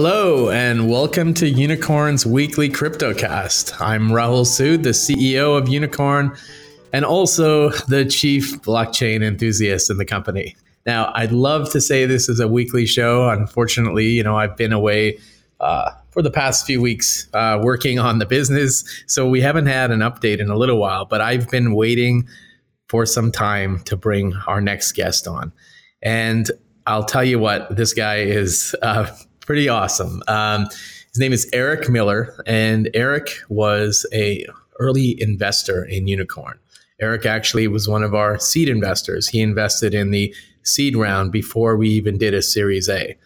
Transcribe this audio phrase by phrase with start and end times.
[0.00, 3.80] Hello, and welcome to Unikrn's weekly CryptoCast.
[3.80, 6.38] I'm Rahul Sood, the CEO of Unikrn,
[6.92, 10.54] and also the chief blockchain enthusiast in the company.
[10.86, 13.28] Now, I'd love to say this is a weekly show.
[13.28, 15.18] Unfortunately, you know, I've been away
[15.58, 19.90] uh, for the past few weeks uh, working on the business, so we haven't had
[19.90, 22.28] an update in a little while, but I've been waiting
[22.88, 25.52] for some time to bring our next guest on.
[26.02, 26.48] And
[26.86, 29.08] I'll tell you what, this guy is uh,
[29.48, 30.22] pretty awesome.
[30.28, 30.66] Um,
[31.08, 34.44] his name is Erick Miller, and Erick was a
[34.78, 36.58] early investor in Unikrn.
[37.00, 39.26] Erick actually was one of our seed investors.
[39.26, 43.16] He invested in the seed round before we even did a Series A.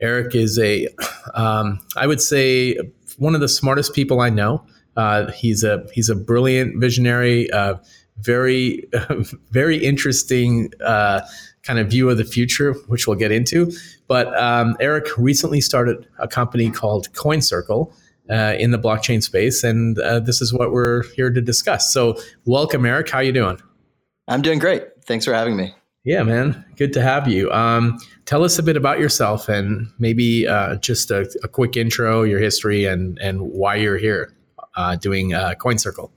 [0.00, 0.88] Erick is a,
[1.34, 2.78] um, I would say,
[3.18, 4.64] one of the smartest people I know.
[4.96, 7.74] Uh, he's a he's a brilliant visionary, uh,
[8.20, 8.88] very
[9.50, 11.20] very interesting uh,
[11.62, 13.70] kind of view of the future, which we'll get into.
[14.08, 17.92] But um, Erick recently started a company called CoinCircle
[18.30, 21.92] uh, in the blockchain space, and uh, this is what we're here to discuss.
[21.92, 23.10] So, welcome, Erick.
[23.10, 23.60] How you doing?
[24.26, 24.84] I'm doing great.
[25.04, 25.74] Thanks for having me.
[26.04, 26.64] Yeah, man.
[26.76, 27.50] Good to have you.
[27.52, 32.22] Um, tell us a bit about yourself and maybe uh, just a, a, quick intro,
[32.22, 34.32] your history, and and why you're here
[34.76, 36.10] uh, doing uh, CoinCircle.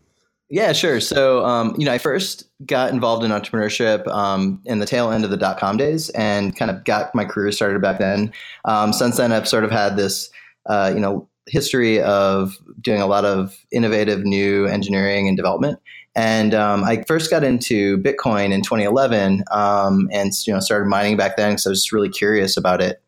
[0.51, 0.99] Yeah, sure.
[0.99, 5.23] So, um, you know, I first got involved in entrepreneurship um, in the tail end
[5.23, 8.33] of the dot com days and kind of got my career started back then.
[8.65, 10.29] Um, since then, I've sort of had this,
[10.65, 15.79] uh, you know, history of doing a lot of innovative new engineering and development.
[16.15, 21.15] And um, I first got into Bitcoin in 2011 um, and, you know, started mining
[21.15, 23.01] back then because I was just really curious about it.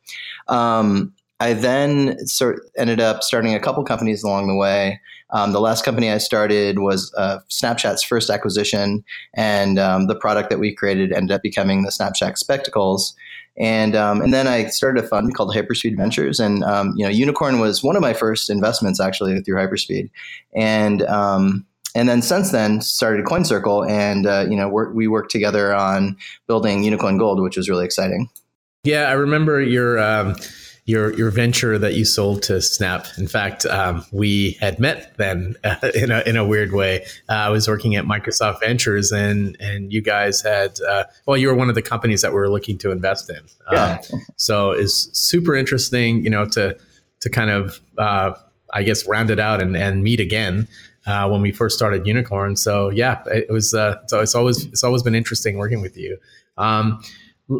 [0.47, 5.01] Um, I then sort ended up starting a couple companies along the way.
[5.33, 10.49] Um, the last company I started was uh, Snapchat's first acquisition, and um, the product
[10.49, 13.15] that we created ended up becoming the Snapchat Spectacles.
[13.57, 17.11] And um, and then I started a fund called Hyperspeed Ventures, and um, you know,
[17.11, 20.09] Unikrn was one of my first investments actually through Hyperspeed,
[20.55, 21.65] and um,
[21.95, 26.17] and then since then started CoinCircle and uh, you know, we worked together on
[26.47, 28.29] building Unicorn Gold, which was really exciting.
[28.83, 30.35] Yeah, I remember your um,
[30.85, 33.07] your your venture that you sold to Snap.
[33.17, 37.05] In fact, um, we had met then uh, in a in a weird way.
[37.29, 41.47] Uh, I was working at Microsoft Ventures, and and you guys had uh, well, you
[41.47, 43.41] were one of the companies that we were looking to invest in.
[43.71, 43.99] Yeah.
[44.11, 46.77] Um, so it's super interesting, you know, to
[47.21, 48.33] to kind of uh,
[48.73, 50.67] I guess round it out and, and meet again.
[51.05, 53.73] Uh, when we first started Unikrn, so yeah, it was.
[53.73, 56.17] Uh, so it's always it's always been interesting working with you.
[56.57, 57.03] Um,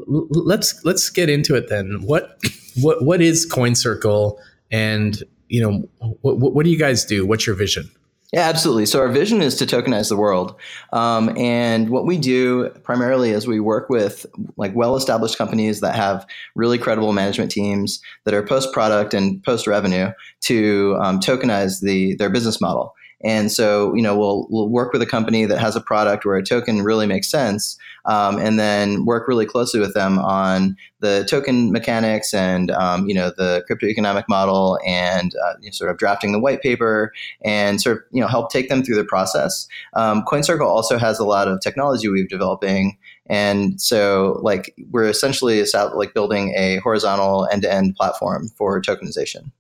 [0.08, 2.02] let's let's get into it then.
[2.04, 2.38] What
[2.82, 4.38] what what is CoinCircle,
[4.72, 5.90] and you know
[6.22, 7.26] what what do you guys do?
[7.26, 7.90] What's your vision?
[8.32, 8.88] Yeah, absolutely.
[8.88, 10.56] So our vision is to tokenize the world,
[10.92, 14.26] um, and what we do primarily is we work with
[14.58, 16.26] like well-established companies that have
[16.56, 20.12] really credible management teams that are post-product and post-revenue
[20.42, 22.96] to um, tokenize the their business model.
[23.24, 26.36] And so, you know, we'll we'll work with a company that has a product where
[26.36, 31.26] a token really makes sense, um, and then work really closely with them on the
[31.30, 35.90] token mechanics and um, you know the crypto economic model and uh, you know, sort
[35.90, 37.14] of drafting the white paper
[37.46, 39.68] and sort of you know help take them through the process.
[39.94, 42.98] Um, CoinCircle also has a lot of technology we've developing.
[43.28, 49.52] And so, like, we're essentially like building a horizontal end-to-end platform for tokenization.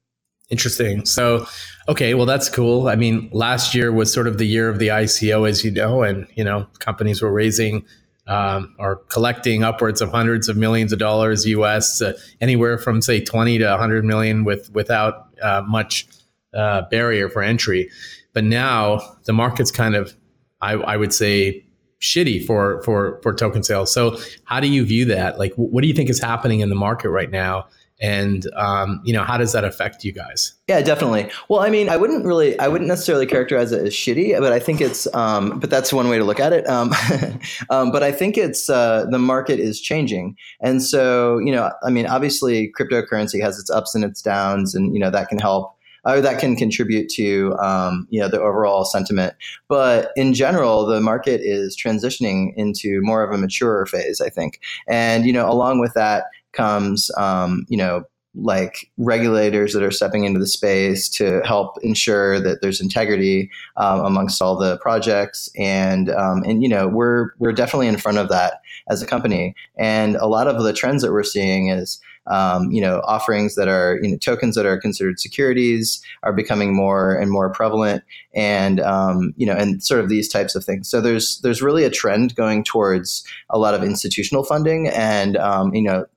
[0.53, 1.03] Interesting.
[1.07, 1.47] So,
[1.89, 2.87] okay, well, that's cool.
[2.87, 6.03] I mean, last year was sort of the year of the ICO, as you know,
[6.03, 7.83] and you know, companies were raising
[8.27, 13.19] um, or collecting upwards of hundreds of millions of dollars US, uh, anywhere from say
[13.19, 16.07] 20 to 100 million, with without uh, much
[16.53, 17.89] uh, barrier for entry.
[18.33, 20.13] But now the market's kind of,
[20.61, 21.65] I, I would say,
[21.99, 23.91] shitty for for for token sales.
[23.91, 25.39] So, how do you view that?
[25.39, 27.65] Like, what do you think is happening in the market right now?
[28.03, 31.89] And um, you know how does that affect you guys yeah definitely well i mean
[31.89, 35.57] i wouldn't really i wouldn't necessarily characterize it as shitty but i think it's um,
[35.59, 36.91] but that's one way to look at it um,
[37.69, 41.89] um, but i think it's uh, the market is changing and so you know i
[41.89, 45.75] mean obviously cryptocurrency has its ups and its downs and you know that can help
[46.05, 49.35] or that can contribute to um, you know the overall sentiment.
[49.67, 54.59] But in general, the market is transitioning into more of a mature phase, I think.
[54.87, 58.05] And you know, along with that, comes, um, you know,
[58.35, 64.03] like regulators that are stepping into the space to help ensure that there's integrity um,
[64.03, 65.49] amongst all the projects.
[65.57, 69.55] And um, and you know we're we're definitely in front of that as a company.
[69.77, 73.67] And a lot of the trends that we're seeing is um, you know offerings that
[73.67, 78.03] are you know tokens that are considered securities are becoming more and more prevalent.
[78.33, 80.89] And um, you know and sort of these types of things.
[80.89, 84.87] So there's there's really a trend going towards a lot of institutional funding.
[84.87, 86.07] And um, you know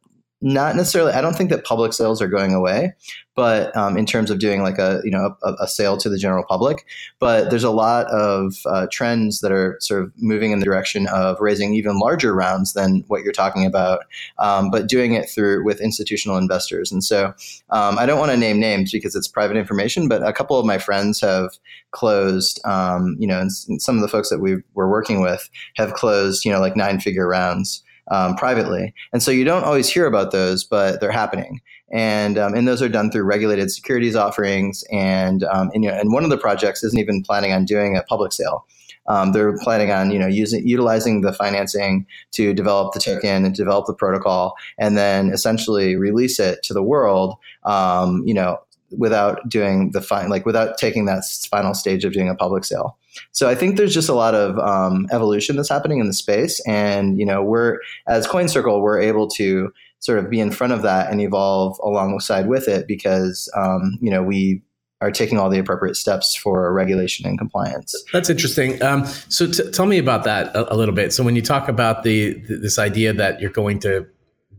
[0.41, 2.93] not necessarily i don't think that public sales are going away
[3.37, 6.19] but um, in terms of doing like a you know a, a, sale to the
[6.19, 6.87] general public.
[7.21, 11.07] But there's a lot of uh, trends that are sort of moving in the direction
[11.09, 14.01] of raising even larger rounds than what you're talking about
[14.39, 16.91] um, but doing it through with institutional investors.
[16.91, 17.35] And so
[17.71, 20.65] um, i don't want to name names because it's private information but a couple of
[20.65, 21.51] my friends have
[21.91, 25.93] closed um, you know and some of the folks that we were working with have
[25.93, 28.95] closed you know like nine figure rounds um, privately.
[29.13, 31.61] And so you don't always hear about those, but they're happening.
[31.93, 34.85] And, um, and those are done through regulated securities offerings.
[34.91, 37.97] And, um, and, you know, and one of the projects isn't even planning on doing
[37.97, 38.67] a public sale.
[39.09, 43.55] Um, they're planning on you know using utilizing the financing to develop the token and
[43.55, 47.37] develop the protocol, and then essentially release it to the world.
[47.65, 48.59] Um, you know,
[48.91, 52.97] without doing the fine, like without taking that final stage of doing a public sale.
[53.33, 56.61] So I think there's just a lot of um, evolution that's happening in the space,
[56.67, 60.83] and you know, we're as CoinCircle, we're able to sort of be in front of
[60.83, 64.63] that and evolve alongside with it because um, you know we
[65.01, 67.95] are taking all the appropriate steps for regulation and compliance.
[68.13, 68.83] That's interesting.
[68.83, 71.13] Um, so t- tell me about that a, a, little bit.
[71.13, 74.07] So when you talk about the this idea that you're going to,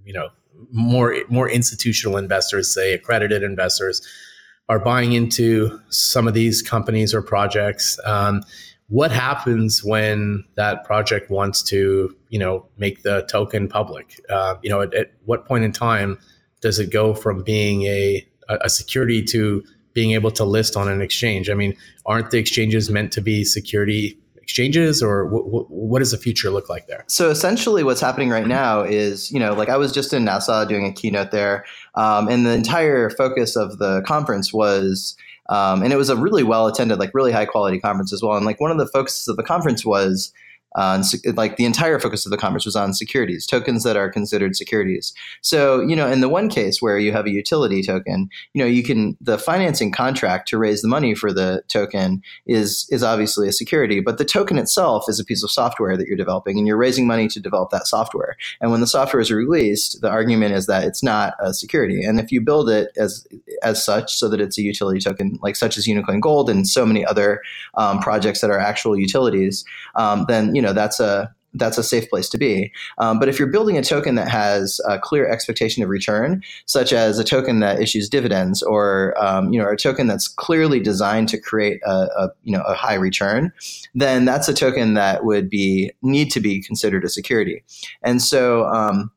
[0.05, 0.29] you know,
[0.71, 4.01] more more institutional investors, say accredited investors,
[4.69, 7.99] are buying into some of these companies or projects.
[8.05, 8.43] Um,
[8.89, 14.19] what happens when that project wants to, you know, make the token public?
[14.29, 16.17] Uh, you know, at, at, what point in time
[16.61, 21.01] does it go from being a, a security to being able to list on an
[21.01, 21.49] exchange?
[21.49, 21.75] I mean,
[22.05, 24.17] aren't the exchanges meant to be security
[24.47, 27.03] exchanges or what does the future look like there?
[27.07, 30.63] So essentially what's happening right now is you know like i was just in nassau
[30.63, 31.65] doing a keynote there
[31.95, 35.17] um, and the entire focus of the conference was
[35.49, 38.35] um, and it was a really well attended like really high quality conference as well.
[38.35, 40.33] And like one of the focuses of the conference was
[40.77, 41.03] uh,
[41.35, 45.13] like the entire focus of the conference was on securities, tokens that are considered securities.
[45.41, 48.69] So, you know, in the one case where you have a utility token, you know,
[48.69, 53.47] you can the financing contract to raise the money for the token is is obviously
[53.47, 56.67] a security, but the token itself is a piece of software that you're developing, and
[56.67, 58.37] you're raising money to develop that software.
[58.61, 62.03] And when the software is released, the argument is that it's not a security.
[62.03, 63.27] And if you build it as
[63.63, 66.85] as such, so that it's a utility token, like such as Unikoin Gold and so
[66.85, 67.41] many other
[67.75, 69.65] um, projects that are actual utilities,
[69.95, 72.71] um, then you know that's a that's a safe place to be.
[72.97, 76.93] Um, but if you're building a token that has a clear expectation of return, such
[76.93, 81.29] as a token that issues dividends, or um, you know, a token that's clearly designed
[81.29, 83.51] to create a, a, you know a high return,
[83.95, 87.63] then that's a token that would be need to be considered a security.
[88.01, 88.65] And so.
[88.65, 89.11] Um,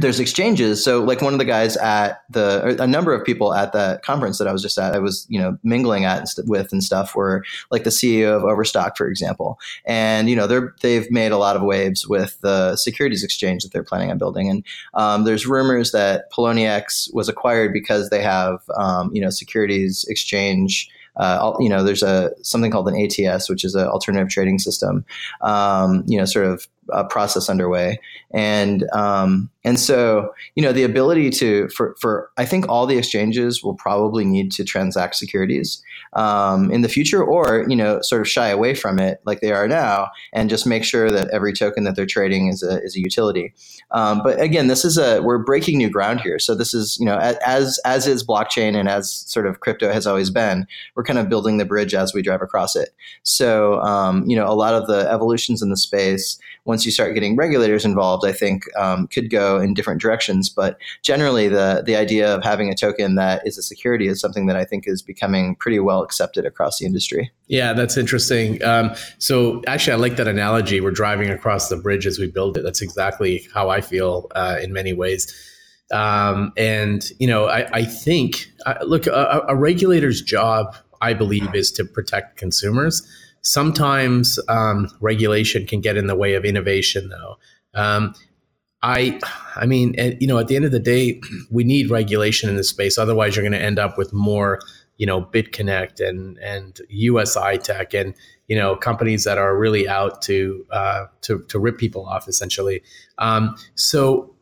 [0.00, 0.82] there's exchanges.
[0.82, 4.38] So like one of the guys at the, a number of people at the conference
[4.38, 6.82] that I was just at, I was, you know, mingling at and st- with and
[6.82, 9.58] stuff were like the CEO of Overstock, for example.
[9.84, 13.72] And, you know, they're, they've made a lot of waves with the securities exchange that
[13.72, 14.48] they're planning on building.
[14.48, 14.64] And
[14.94, 20.90] um, there's rumors that Poloniex was acquired because they have, um, you know, securities exchange
[21.18, 25.04] uh, you know, there's a something called an ATS, which is an alternative trading system.
[25.40, 28.00] Um, you know, sort of a process underway,
[28.32, 32.96] and um, and so you know the ability to for for I think all the
[32.96, 35.82] exchanges will probably need to transact securities
[36.14, 39.52] um, in the future, or you know sort of shy away from it like they
[39.52, 42.96] are now, and just make sure that every token that they're trading is a is
[42.96, 43.52] a utility.
[43.90, 46.38] Um, but again, this is a we're breaking new ground here.
[46.38, 50.06] So this is you know as as is blockchain and as sort of crypto has
[50.06, 52.90] always been, we're kind of building the bridge as we drive across it.
[53.22, 57.14] So um, you know a lot of the evolutions in the space once you start
[57.14, 60.48] getting regulators involved, I think um, could go in different directions.
[60.48, 64.46] But generally, the the idea of having a token that is a security is something
[64.46, 67.30] that I think is becoming pretty well accepted across the industry.
[67.46, 68.62] Yeah, that's interesting.
[68.62, 70.80] Um, so actually, I like that analogy.
[70.80, 72.62] We're driving across the bridge as we build it.
[72.62, 75.32] That's exactly how I feel uh, in many ways.
[75.90, 81.54] Um, and you know, I, I think uh, look, a, a regulator's job, I believe,
[81.54, 83.06] is to protect consumers
[83.42, 87.36] Sometimes um, regulation can get in the way of innovation, though.
[87.74, 88.14] Um,
[88.82, 89.18] I,
[89.56, 92.68] I mean, you know, at the end of the day, we need regulation in this
[92.68, 92.98] space.
[92.98, 94.60] Otherwise, you're going to end up with more,
[94.96, 98.14] you know, BitConnect and and USI Tech and
[98.46, 102.82] you know companies that are really out to uh, to to rip people off, essentially.
[103.18, 104.34] Um, so,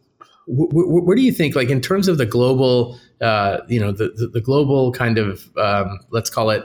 [0.46, 3.92] w- w- where do you think, like in terms of the global uh, you know
[3.92, 6.64] the, the, the global kind of um, let's call it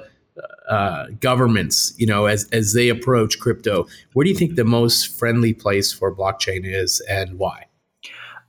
[0.72, 5.20] uh, governments, you know, as as they approach crypto, where do you think the most
[5.20, 7.66] friendly place for blockchain is, and why?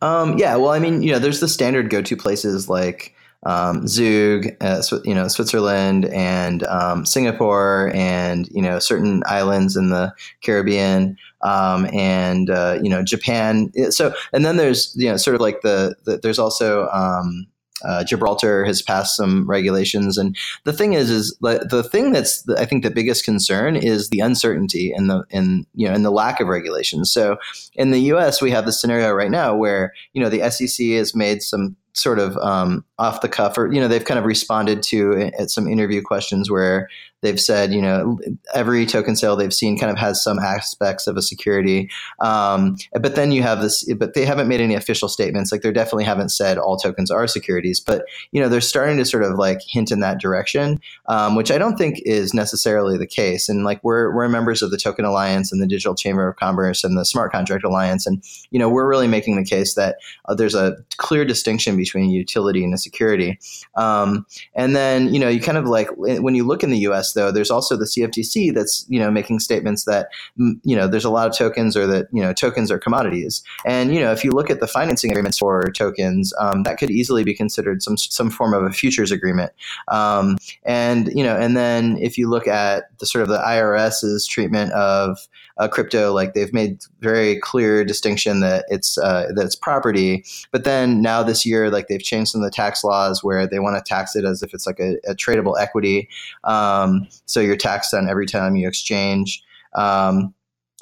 [0.01, 3.15] Um, yeah, well, I mean, you know, there's the standard go-to places like
[3.45, 9.91] um, Zug, uh, you know, Switzerland and um, Singapore, and you know, certain islands in
[9.91, 13.73] the Caribbean, um, and uh, you know, Japan.
[13.91, 17.49] So, and then there's you know, sort of like the, the there's also um,
[17.85, 22.43] uh, Gibraltar has passed some regulations, and the thing is, is the, the thing that's
[22.43, 26.05] the, I think the biggest concern is the uncertainty and the in you know and
[26.05, 27.13] the lack of regulations.
[27.13, 27.37] So
[27.75, 31.15] in the U.S., we have the scenario right now where you know the SEC has
[31.15, 34.83] made some sort of um, off the cuff, or you know, they've kind of responded
[34.85, 36.89] to at uh, some interview questions where
[37.23, 38.19] they've said, you know,
[38.53, 41.89] every token sale they've seen kind of has some aspects of a security.
[42.21, 45.51] Um, but then you have this, but they haven't made any official statements.
[45.51, 49.05] Like they definitely haven't said all tokens are securities, but you know, they're starting to
[49.05, 53.07] sort of like hint in that direction, um, which I don't think is necessarily the
[53.07, 53.49] case.
[53.49, 56.83] And like we're we're members of the Token Alliance and the Digital Chamber of Commerce
[56.85, 59.97] and the Smart Contract Alliance, and you know, we're really making the case that
[60.27, 63.39] uh, there's a clear distinction between utility and a security.
[63.75, 64.25] Um,
[64.55, 67.13] and then, you know, you kind of like when you look in the U.S.
[67.15, 71.11] though, there's also the CFTC that's you know making statements that you know there's a
[71.11, 73.43] lot of tokens or that you know tokens are commodities.
[73.67, 76.91] And you know, if you look at the financing agreements for tokens, um, that could
[76.91, 79.53] easily be considered some some form of a futures agreement.
[79.89, 84.27] Um, and you know, and then if you look at the sort of the IRS's
[84.27, 85.19] treatment of
[85.59, 90.25] uh, crypto, like they've made very clear distinction that it's uh, that it's property.
[90.51, 93.59] But then now this year, like they've changed some of the tax laws where they
[93.59, 96.09] want to tax it as if it's like a, a tradable equity.
[96.45, 99.43] Um, so you're taxed on every time you exchange.
[99.75, 100.35] Um,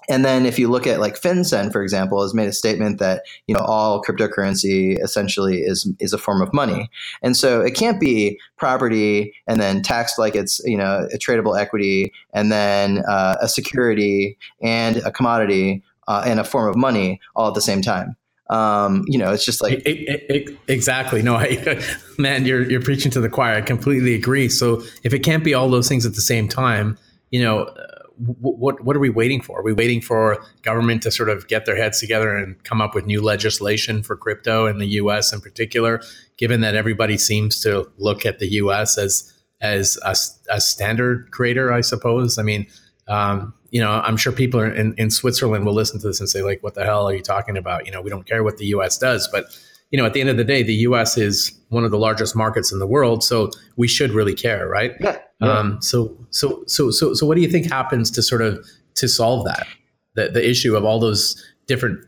[0.09, 3.23] and then if you look at like FinCEN, for example, has made a statement that
[3.47, 6.91] you know all cryptocurrency essentially is is a form of money,
[7.23, 11.59] and so it can't be property and then taxed like it's you know a tradable
[11.59, 17.21] equity and then uh, a security and a commodity uh, and a form of money
[17.37, 18.17] all at the same time.
[18.49, 21.23] Um, you know, it's just like it, it, it, exactly.
[21.23, 21.81] No, I,
[22.19, 23.55] man, you're you're preaching to the choir.
[23.55, 24.49] I completely agree.
[24.49, 26.99] So if it can't be all those things at the same time,
[27.31, 27.73] you know
[28.21, 29.61] what what are we waiting for?
[29.61, 32.95] Are we waiting for government to sort of get their heads together and come up
[32.95, 35.33] with new legislation for crypto in the U.S.
[35.33, 36.03] in particular?
[36.37, 38.99] Given that everybody seems to look at the U.S.
[38.99, 40.15] as as a,
[40.55, 42.39] a standard creator, I suppose.
[42.39, 42.67] I mean,
[43.09, 46.43] um, you know, I'm sure people in, in Switzerland will listen to this and say,
[46.43, 48.67] like, "What the hell are you talking about?" You know, we don't care what the
[48.67, 48.99] U.S.
[48.99, 49.47] does, but
[49.91, 51.19] you know, at the end of the day, the U.S.
[51.19, 54.93] is one of the largest markets in the world, so we should really care, right?
[55.01, 55.19] Yeah.
[55.41, 55.59] yeah.
[55.59, 59.09] Um, so, so, so, so, so, what do you think happens to sort of to
[59.09, 59.67] solve that
[60.15, 62.05] the the issue of all those different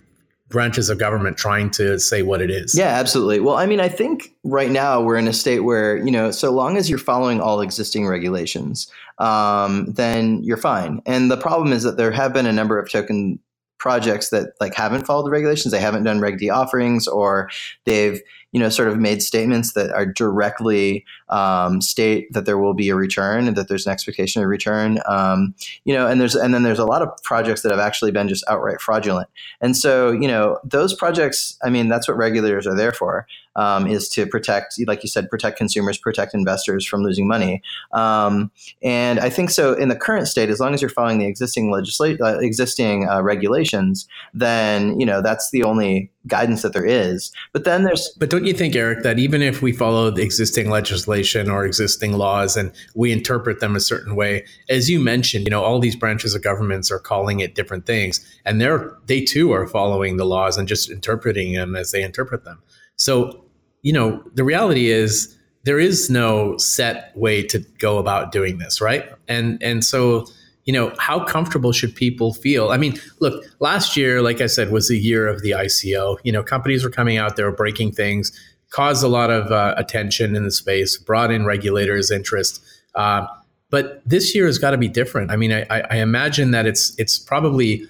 [0.49, 2.77] branches of government trying to say what it is?
[2.77, 3.41] Yeah, absolutely.
[3.41, 6.53] Well, I mean, I think right now we're in a state where you know, so
[6.53, 11.03] long as you're following all existing regulations, um, then you're fine.
[11.05, 13.41] And the problem is that there have been a number of token
[13.83, 15.73] projects that like haven't followed the regulations.
[15.73, 17.51] They haven't done Reg D offerings, or
[17.85, 18.23] they've
[18.53, 22.91] you know sort of made statements that are directly um, state that there will be
[22.91, 25.01] a return and that there's an expectation of return.
[25.09, 28.13] Um, you know, and there's and then there's a lot of projects that have actually
[28.13, 29.29] been just outright fraudulent.
[29.61, 31.59] And so you know those projects.
[31.65, 35.29] I mean, that's what regulators are there for um, is to protect, like you said,
[35.29, 37.63] protect consumers, protect investors from losing money.
[37.93, 38.51] Um,
[38.83, 41.71] and I think so in the current state, as long as you're following the existing
[41.71, 47.33] legislate, uh, existing uh, regulations, then you know that's the only guidance that there is.
[47.53, 48.09] But then there's.
[48.19, 52.13] But don't you think, Erick, that even if we follow the existing legislation or existing
[52.13, 55.97] laws and we interpret them a certain way, as you mentioned, you know, all these
[55.97, 60.25] branches of governments are calling it different things, and they're they too are following the
[60.25, 62.63] laws and just interpreting them as they interpret them.
[63.03, 63.45] So,
[63.83, 68.81] you know, the reality is there is no set way to go about doing this,
[68.81, 69.11] right?
[69.27, 70.27] And and so,
[70.67, 72.71] you know, how comfortable should people feel?
[72.71, 76.19] I mean, look, last year, like I said, was the year of the ICO.
[76.23, 78.31] You know, companies were coming out, they were breaking things,
[78.71, 82.63] caused a lot of uh, attention in the space, brought in regulators' interest.
[82.95, 83.27] Uh,
[83.69, 85.33] but this year has got to be different.
[85.33, 87.85] I mean, I, I imagine that it's it's probably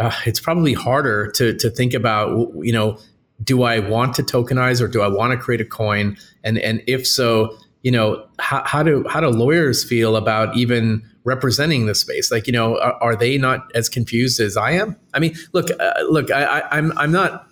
[0.00, 2.98] uh, it's probably harder to to think about you know
[3.44, 6.16] do I want to tokenize or do I want to create a coin?
[6.44, 11.02] And and if so, you know, how, how do how do lawyers feel about even
[11.24, 12.30] representing the space?
[12.30, 14.96] Like, you know, are, are they not as confused as I am?
[15.14, 17.46] I mean, look, uh, look, I, I, I'm I'm not,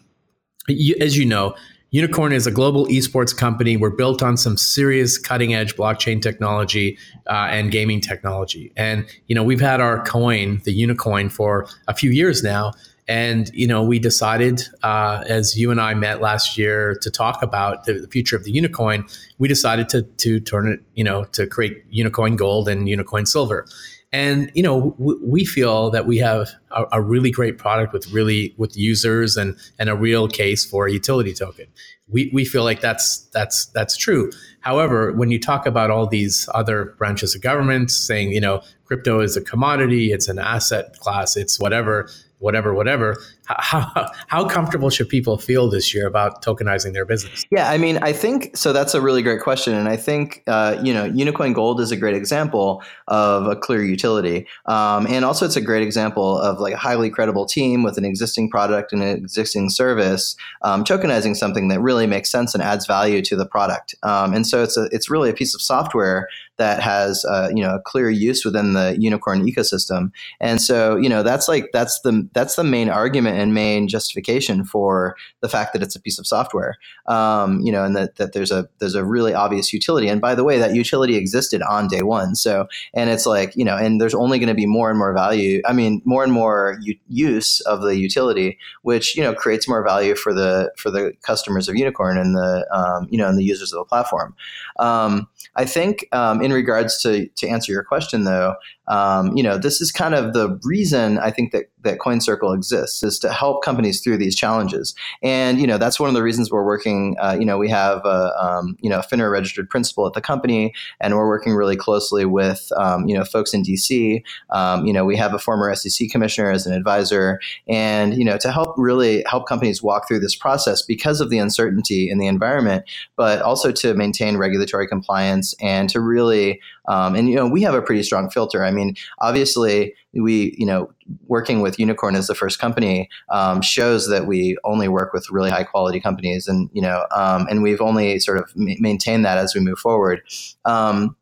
[0.68, 1.54] you, as you know,
[1.94, 3.76] Unikrn is a global esports company.
[3.76, 8.72] We're built on some serious cutting edge blockchain technology uh, and gaming technology.
[8.76, 12.72] And, you know, we've had our coin, the Unikoin, for a few years now.
[13.08, 17.40] And, you know, we decided, uh, as you and I met last year to talk
[17.40, 19.08] about the, the, future of the Unikoin,
[19.38, 23.64] we decided to, to turn it, you know, to create Unikoin Gold and Unikoin Silver.
[24.12, 28.10] And you know, w- we feel that we have a, a, really great product with
[28.12, 31.66] really with users and and a real case for a utility token.
[32.08, 34.30] We, we feel like that's that's that's true.
[34.60, 39.20] However, when you talk about all these other branches of government saying, you know, crypto
[39.20, 42.08] is a commodity, it's an asset class, it's whatever,
[42.38, 43.16] whatever, whatever.
[43.46, 47.44] How, how comfortable should people feel this year about tokenizing their business?
[47.50, 48.72] Yeah, I mean, I think so.
[48.72, 51.96] That's a really great question, and I think uh, you know, Unikoin Gold is a
[51.96, 56.74] great example of a clear utility, um, and also it's a great example of like
[56.74, 61.68] a highly credible team with an existing product and an existing service um, tokenizing something
[61.68, 63.94] that really makes sense and adds value to the product.
[64.02, 67.62] Um, and so it's a, it's really a piece of software that has uh, you
[67.62, 70.10] know a clear use within the Unikrn ecosystem.
[70.40, 74.64] And so you know that's like that's the that's the main argument and main justification
[74.64, 76.76] for the fact that it's a piece of software.
[77.06, 80.08] Um, you know, and that, that there's a there's a really obvious utility.
[80.08, 82.34] And by the way, that utility existed on day one.
[82.34, 85.12] So and it's like you know, and there's only going to be more and more
[85.12, 85.60] value.
[85.66, 89.84] I mean, more and more u- use of the utility, which you know creates more
[89.84, 93.44] value for the for the customers of Unikrn and the um, you know and the
[93.44, 94.34] users of the platform.
[94.78, 98.54] Um, I think um, in regards to to answer your question though,
[98.88, 103.02] um, you know, this is kind of the reason I think that that CoinCircle exists
[103.02, 104.94] is to help companies through these challenges.
[105.22, 107.16] And you know, that's one of the reasons we're working.
[107.20, 110.20] Uh, you know, we have a um, you know a FINRA registered principal at the
[110.20, 114.22] company, and we're working really closely with um, you know folks in DC.
[114.50, 118.36] Um, you know, we have a former SEC commissioner as an advisor, and you know,
[118.38, 122.26] to help really help companies walk through this process because of the uncertainty in the
[122.26, 122.84] environment,
[123.16, 127.74] but also to maintain regulatory compliance and to really um, and you know, we have
[127.74, 128.64] a pretty strong filter.
[128.64, 130.90] I mean, obviously, we you know,
[131.26, 135.50] working with Unikrn as the first company um, shows that we only work with really
[135.50, 139.38] high quality companies, and you know, um, and we've only sort of ma- maintained that
[139.38, 140.22] as we move forward
[140.64, 141.16] um,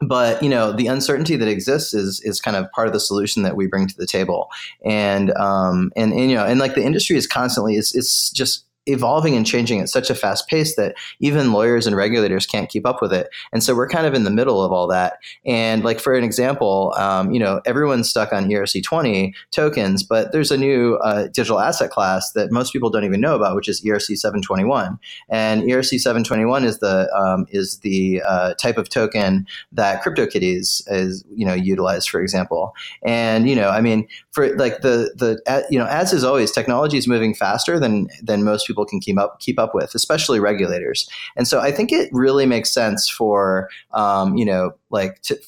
[0.00, 3.42] but you know the uncertainty that exists is is kind of part of the solution
[3.42, 4.50] that we bring to the table
[4.84, 8.66] and um and, and you know and like the industry is constantly it's, it's just
[8.86, 12.86] evolving and changing at such a fast pace that even lawyers and regulators can't keep
[12.86, 13.28] up with it.
[13.52, 15.18] And so we're kind of in the middle of all that.
[15.44, 20.50] And like for an example, um, you know, everyone's stuck on ERC20 tokens, but there's
[20.50, 23.80] a new uh, digital asset class that most people don't even know about, which is
[23.82, 24.98] ERC 721.
[25.28, 31.24] And ERC 721 is the um, is the uh, type of token that CryptoKitties is
[31.34, 32.74] you know utilized, for example.
[33.04, 36.98] And you know, I mean, for like the the you know, as is always, technology
[36.98, 40.40] is moving faster than than most people people can keep up keep up with, especially
[40.40, 41.08] regulators.
[41.36, 45.38] And so I think it really makes sense for um, you know like to,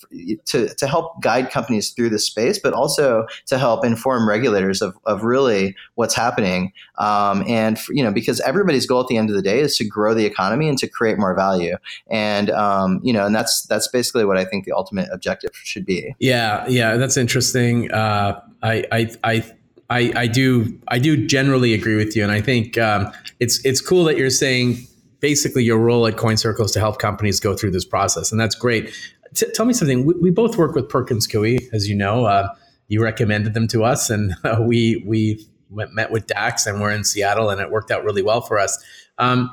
[0.46, 4.96] to to help guide companies through this space, but also to help inform regulators of,
[5.06, 6.72] of really what's happening.
[6.98, 9.84] Um, and you know because everybody's goal at the end of the day is to
[9.84, 11.76] grow the economy and to create more value.
[12.08, 15.84] And um, you know and that's that's basically what I think the ultimate objective should
[15.84, 16.14] be.
[16.20, 17.90] Yeah, yeah, that's interesting.
[17.90, 19.55] Uh, I I I
[19.88, 23.80] I, I do I do generally agree with you, and I think um, it's it's
[23.80, 24.86] cool that you're saying
[25.20, 28.54] basically your role at CoinCircle is to help companies go through this process, and that's
[28.54, 28.92] great.
[29.34, 30.04] T- tell me something.
[30.04, 32.24] We, we, both work with Perkins Coie, as you know.
[32.24, 32.48] Uh,
[32.88, 36.90] you recommended them to us, and uh, we we went, met with Dax, and we're
[36.90, 38.82] in Seattle, and it worked out really well for us.
[39.18, 39.50] Um,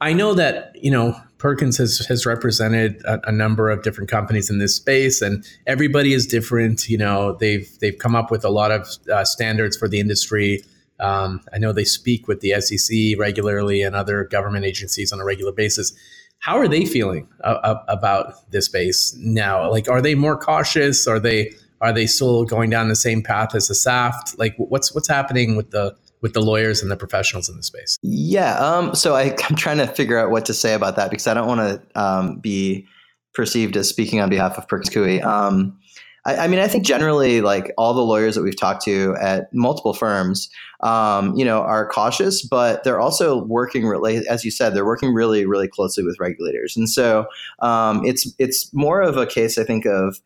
[0.00, 4.48] I know that you know Perkins has has represented a, a, number of different companies
[4.48, 6.88] in this space, and everybody is different.
[6.88, 10.64] You know, they've they've come up with a lot of uh, standards for the industry.
[11.00, 15.24] Um, I know they speak with the SEC regularly and other government agencies on a
[15.26, 15.92] regular basis.
[16.38, 19.70] How are they feeling about this space now?
[19.70, 21.06] Like, are they more cautious?
[21.06, 21.52] Are they
[21.82, 24.38] are they still going down the same path as the SAFT?
[24.38, 27.98] Like, what's what's happening with the with the lawyers and the professionals in the space?
[28.00, 28.54] Yeah.
[28.54, 31.34] Um, so I, am trying to figure out what to say about that because I
[31.34, 32.86] don't want to um, be
[33.34, 35.22] perceived as speaking on behalf of Perkins Coie.
[35.22, 35.78] Um,
[36.24, 39.52] I, I, mean, I think generally, like all the lawyers that we've talked to at
[39.52, 40.48] multiple firms,
[40.80, 45.12] um, you know, are cautious, but they're also working really, as you said, they're working
[45.12, 47.26] really, really closely with regulators, and so
[47.60, 50.18] um, it's it's more of a case, I think, of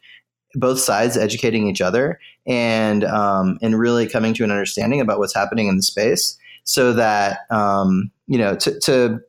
[0.54, 5.34] both sides educating each other and um, and really coming to an understanding about what's
[5.34, 9.20] happening in the space, so that um, you know to, to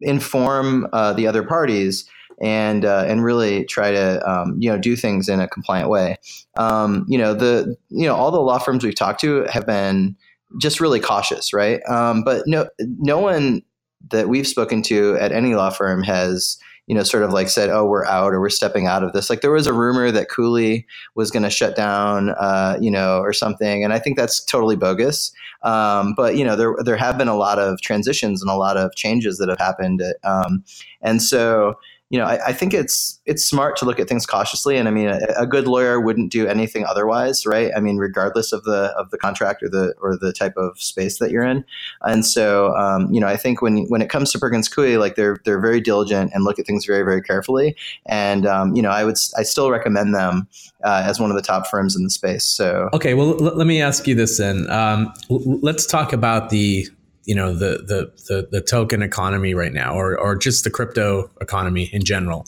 [0.00, 2.08] inform uh, the other parties
[2.40, 6.18] and uh, and really try to um, you know do things in a compliant way.
[6.56, 10.16] Um, you know the you know all the law firms we've talked to have been
[10.60, 11.80] just really cautious, right?
[11.88, 13.62] Um, but no no one
[14.10, 17.70] that we've spoken to at any law firm has you know, sort of like said,
[17.70, 20.28] "Oh, we're out or we're stepping out of this." Like there was a rumor that
[20.28, 24.44] Cooley was going to shut down, uh, you know, or something, and I think that's
[24.44, 25.32] totally bogus.
[25.62, 28.76] Um, but you know, there there have been a lot of transitions and a lot
[28.76, 30.62] of changes that have happened, um,
[31.00, 31.78] and so
[32.10, 34.90] you know, I, I, think it's it's smart to look at things cautiously, and I
[34.90, 37.72] mean, a, a, good lawyer wouldn't do anything otherwise, right?
[37.74, 41.18] I mean, regardless of the of the contract or the or the type of space
[41.18, 41.64] that you're in.
[42.02, 45.16] And so, um, you know, I think when when it comes to Perkins Coie, like
[45.16, 47.74] they're they're very diligent and look at things very very carefully.
[48.04, 50.46] And um, you know, I would I still recommend them
[50.84, 52.44] uh, as one of the top firms in the space.
[52.44, 54.70] So okay, well, l- let me ask you this then.
[54.70, 56.86] Um, l- let's talk about the
[57.24, 61.30] you know the, the the the, token economy right now or or just the crypto
[61.40, 62.44] economy in general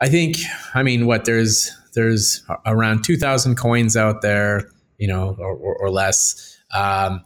[0.00, 0.36] i think
[0.74, 5.90] i mean what there's there's around 2000 coins out there you know or, or, or
[5.90, 7.22] less um,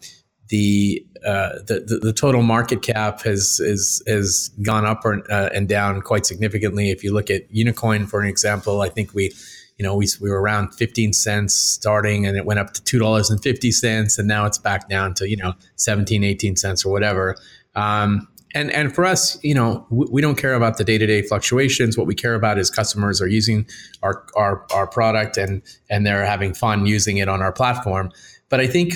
[0.49, 5.51] the, uh, the, the the total market cap has is has gone up or, uh,
[5.53, 6.91] and down quite significantly.
[6.91, 9.33] If you look at Unikoin, for an example, I think we
[9.79, 14.19] you know, we, we were around 15 cents starting and it went up to $2.50
[14.19, 17.37] and now it's back down to, you know, 17, 18 cents or whatever.
[17.75, 21.99] Um, and, and for us, you know, we, we don't care about the day-to-day fluctuations.
[21.99, 23.67] What we care about is customers are using
[24.03, 28.11] our, our, our product and, and they're having fun using it on our platform.
[28.49, 28.95] But I think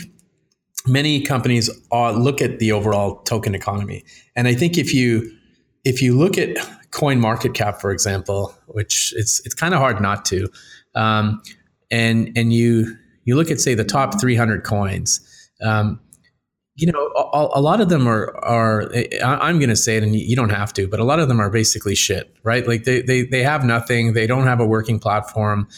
[0.86, 4.02] many companies uh, look at the overall token economy.
[4.34, 5.30] And I think if you,
[5.84, 6.56] if you look at
[6.90, 10.48] coin market cap, for example, which it's it's kind of hard not to,
[10.94, 11.42] um,
[11.90, 15.20] and and you you look at say the top 300 coins,
[15.62, 16.00] um,
[16.80, 18.90] you know, a, a, lot of them are are
[19.22, 21.40] I'm going to say it, and you don't have to, but a lot of them
[21.40, 22.66] are basically shit, right?
[22.66, 25.68] Like they they they have nothing, they don't have a working platform.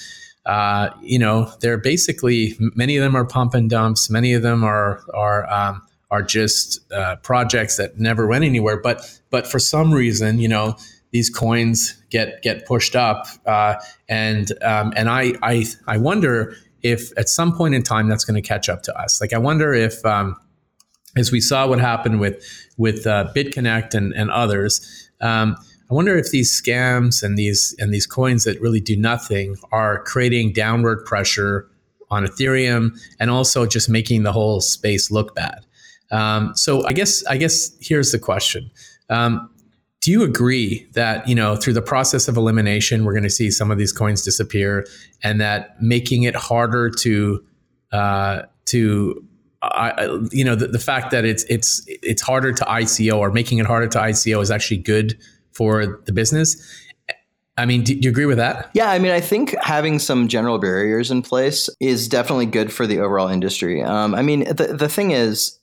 [0.46, 4.62] Uh, you know, they're basically many of them are pump and dumps, many of them
[4.62, 8.80] are are um, are just uh, projects that never went anywhere.
[8.80, 10.76] But but for some reason, you know,
[11.12, 13.74] these coins get get pushed up, uh,
[14.08, 18.42] and um, and I, I I wonder if at some point in time that's going
[18.42, 19.20] to catch up to us.
[19.20, 20.04] Like I wonder if.
[20.04, 20.36] Um,
[21.14, 22.42] as we saw what happened with
[22.78, 25.56] with uh, BitConnect and, and others, um,
[25.90, 30.02] I wonder if these scams and these and these coins that really do nothing are
[30.04, 31.68] creating downward pressure
[32.10, 35.66] on Ethereum and also just making the whole space look bad.
[36.10, 38.70] Um, so I guess I guess here's the question:
[39.10, 39.50] um,
[40.02, 43.50] Do you agree that you know through the process of elimination, we're going to see
[43.50, 44.86] some of these coins disappear,
[45.22, 47.44] and that making it harder to
[47.92, 49.24] uh, to
[49.62, 53.58] uh, you know the, the fact that it's it's it's harder to ICO or making
[53.58, 55.16] it harder to ICO is actually good
[55.52, 56.56] for the business
[57.58, 58.70] I mean, do you agree with that?
[58.72, 62.86] Yeah, I mean, I think having some general barriers in place is definitely good for
[62.86, 63.82] the overall industry.
[63.82, 65.58] Um, I mean, the the thing is,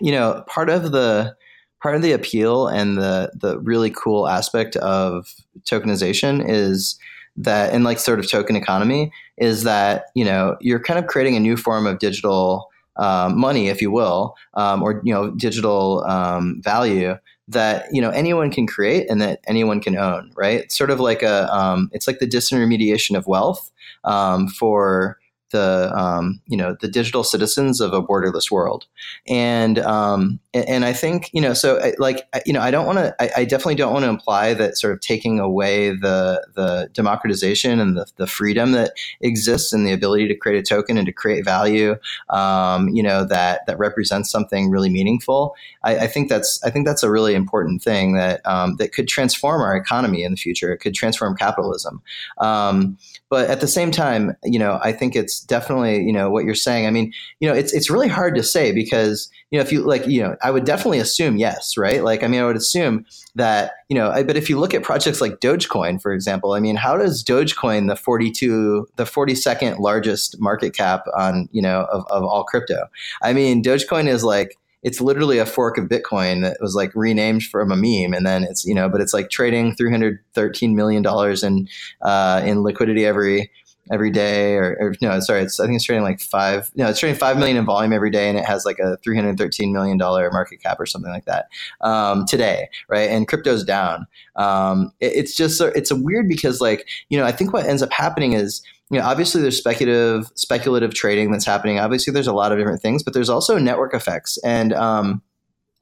[0.00, 1.34] you know, part of the
[1.82, 6.98] part of the appeal and the the really cool aspect of tokenization is
[7.36, 11.36] that, and like sort of token economy, is that you know you're kind of creating
[11.36, 16.04] a new form of digital um, money, if you will, um, or you know, digital
[16.04, 17.16] um, value
[17.48, 20.60] that you know anyone can create and that anyone can own right?
[20.60, 23.70] It's sort of like a um, it's like the disintermediation of wealth
[24.04, 25.18] um, for
[25.50, 28.86] the um, you know the digital citizens of a borderless world,
[29.26, 33.14] and um, and I think you know so like you know I don't want to
[33.20, 37.80] I, I, definitely don't want to imply that sort of taking away the the democratization
[37.80, 41.12] and the, the freedom that exists and the ability to create a token and to
[41.12, 41.96] create value,
[42.30, 45.54] um, you know that that represents something really meaningful.
[45.84, 49.08] I, I, think that's I think that's a really important thing that um, that could
[49.08, 50.72] transform our economy in the future.
[50.72, 52.02] It could transform capitalism.
[52.38, 52.98] Um,
[53.32, 56.54] but at the same time, you know, I think it's definitely, you know, what you're
[56.54, 56.86] saying.
[56.86, 59.82] I mean, you know, it's it's really hard to say because, you know, if you
[59.82, 62.02] like, you know, I would definitely assume yes, right?
[62.02, 64.82] Like, I mean, I would assume that, you know, I, but if you look at
[64.82, 70.40] projects like Dogecoin, for example, I mean, how does Dogecoin, the 42, the 42nd largest
[70.40, 72.86] market cap on, you know, of, of all crypto?
[73.20, 77.44] I mean, Dogecoin is like it's literally a fork of Bitcoin that was like renamed
[77.44, 80.74] from a meme, and then it's you know, but it's like trading three hundred thirteen
[80.74, 81.68] million dollars in
[82.00, 83.50] uh, in liquidity every
[83.92, 86.98] every day, or, or, no, sorry, it's I think it's trading like five, no, it's
[86.98, 89.72] trading five million in volume every day, and it has like a three hundred thirteen
[89.72, 91.46] million dollar market cap or something like that
[91.82, 93.10] um, today, right?
[93.10, 94.06] And crypto's down.
[94.36, 97.82] Um, it, it's just it's a weird because like you know, I think what ends
[97.82, 101.78] up happening is you know, obviously there's speculative speculative trading that's happening.
[101.78, 105.22] Obviously, there's a lot of different things, but there's also network effects, and um,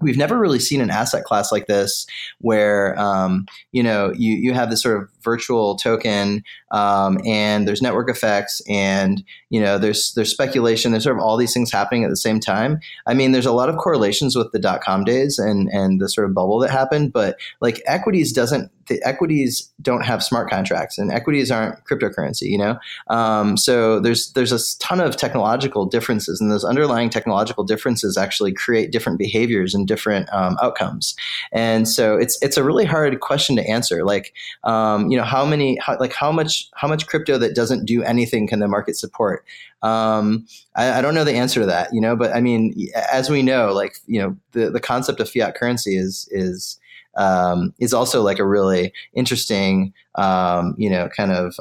[0.00, 2.06] we've never really seen an asset class like this
[2.38, 7.82] where um, you know you you have this sort of virtual token, um, and there's
[7.82, 10.92] network effects, and you know there's there's speculation.
[10.92, 12.80] There's sort of all these things happening at the same time.
[13.06, 16.08] I mean, there's a lot of correlations with the dot com days and and the
[16.08, 20.98] sort of bubble that happened, but like equities doesn't the equities don't have smart contracts
[20.98, 22.78] and equities aren't cryptocurrency you know
[23.08, 28.52] um, so there's there's a ton of technological differences and those underlying technological differences actually
[28.52, 31.14] create different behaviors and different um, outcomes
[31.52, 35.44] and so it's it's a really hard question to answer like um, you know how
[35.44, 38.96] many how, like how much how much crypto that doesn't do anything can the market
[38.96, 39.44] support?
[39.82, 40.46] Um,
[40.76, 42.74] I, I, don't know the answer to that you know but i mean
[43.10, 46.78] as we know like you know the, the concept of fiat currency is is
[47.16, 51.54] um, is also like a really interesting, um, you know, kind of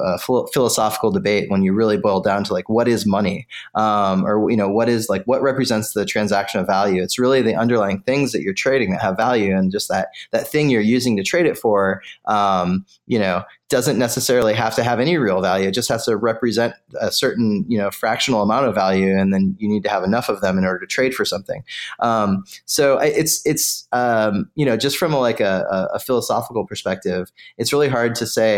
[0.52, 4.56] philosophical debate when you really boil down to like what is money, um, or you
[4.56, 7.02] know, what is like what represents the transaction of value.
[7.02, 10.48] It's really the underlying things that you're trading that have value, and just that that
[10.48, 14.98] thing you're using to trade it for, um, you know, doesn't necessarily have to have
[14.98, 15.68] any real value.
[15.68, 19.56] It just has to represent a certain, you know, fractional amount of value, and then
[19.60, 21.62] you need to have enough of them in order to trade for something.
[22.00, 27.30] Um, so it's it's um, you know just from a, like a, a philosophical perspective,
[27.58, 28.49] it's really hard to say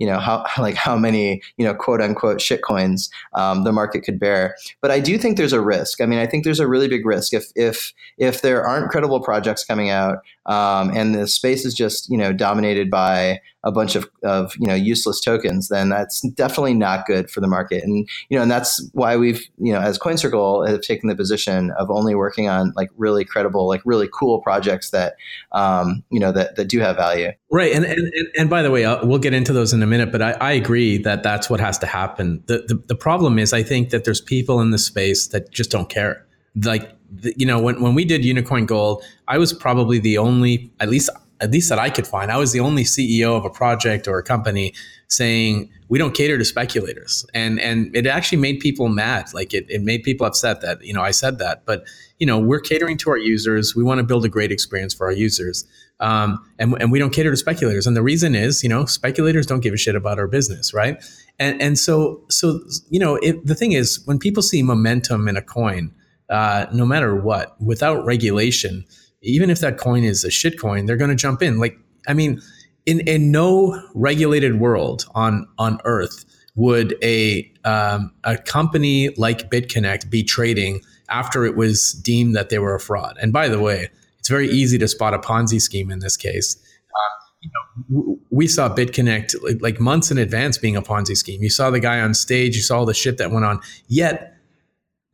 [0.00, 4.00] you know how like how many you know quote unquote shit coins um, the market
[4.00, 4.56] could bear.
[4.80, 6.00] But I do think there's a risk.
[6.00, 9.20] I mean, I think there's a really big risk if if if there aren't credible
[9.20, 13.94] projects coming out um, and the space is just you know dominated by a bunch
[13.94, 17.84] of, of you know useless tokens, then that's definitely not good for the market.
[17.84, 21.70] And you know, and that's why we've you know as CoinCircle have taken the position
[21.72, 25.14] of only working on like really credible, like really cool projects that
[25.52, 27.32] um, you know that that do have value.
[27.52, 30.12] Right, and and, and by the way, I'll, we'll get into those in a minute.
[30.12, 32.44] But I, I agree that that's what has to happen.
[32.46, 35.70] The, the the problem is, I think that there's people in the space that just
[35.70, 36.24] don't care.
[36.62, 40.88] Like you know, when when we did Unicorn Gold, I was probably the only, at
[40.88, 41.10] least
[41.40, 42.30] at least that I could find.
[42.30, 44.74] I was the only CEO of a project or a company
[45.08, 49.34] saying we don't cater to speculators, and and it actually made people mad.
[49.34, 51.64] Like it, it made people upset that you know I said that.
[51.64, 51.84] But
[52.18, 53.74] you know we're catering to our users.
[53.74, 55.64] We want to build a great experience for our users,
[56.00, 57.86] um, and and we don't cater to speculators.
[57.86, 61.02] And the reason is you know speculators don't give a shit about our business, right?
[61.38, 62.60] And and so so
[62.90, 65.94] you know it, the thing is when people see momentum in a coin,
[66.28, 68.84] uh, no matter what, without regulation
[69.22, 71.58] even if that coin is a shit coin, they're going to jump in.
[71.58, 72.40] Like, I mean,
[72.86, 76.24] in in no regulated world on on Earth
[76.56, 82.58] would a um, a company like BitConnect be trading after it was deemed that they
[82.58, 83.18] were a fraud.
[83.20, 83.90] And by the way,
[84.30, 86.56] very easy to spot a Ponzi scheme in this case.
[86.88, 91.42] Uh, you know, we saw BitConnect like months in advance being a Ponzi scheme.
[91.42, 93.60] You saw the guy on stage, you saw all the shit that went on.
[93.88, 94.40] Yet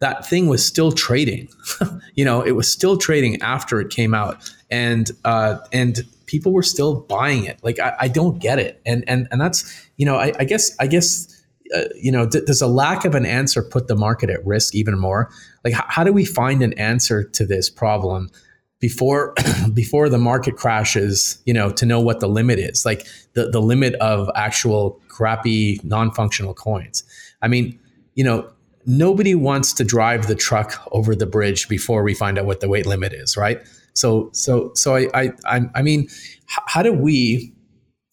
[0.01, 1.49] that thing was still trading.
[2.15, 6.63] you know, it was still trading after it came out, and uh, and people were
[6.63, 7.59] still buying it.
[7.63, 10.77] Like I, I don't get it, and and and that's you know, I, I guess
[10.79, 11.33] I guess.
[11.75, 14.73] Uh, you know, th- does a lack of an answer put the market at risk
[14.73, 15.29] even more?
[15.65, 18.31] Like, h- how do we find an answer to this problem
[18.81, 19.35] before
[19.75, 21.41] before the market crashes?
[21.47, 25.81] You know, to know what the limit is, like the the limit of actual crappy
[25.83, 27.03] non-functional coins.
[27.43, 27.79] I mean,
[28.15, 28.51] you know,
[28.87, 32.69] nobody wants to drive the truck over the bridge before we find out what the
[32.69, 33.61] weight limit is, right?
[33.93, 36.09] So, so, so I, I, I mean,
[36.47, 37.53] how do we,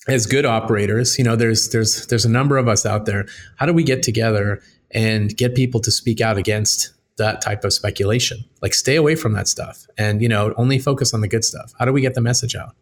[0.07, 3.25] as good operators, you know, there's, there's, there's a number of us out there.
[3.57, 7.73] How do we get together and get people to speak out against that type of
[7.73, 8.43] speculation?
[8.61, 11.73] Like, stay away from that stuff, and you know, only focus on the good stuff.
[11.79, 12.75] How do we get the message out?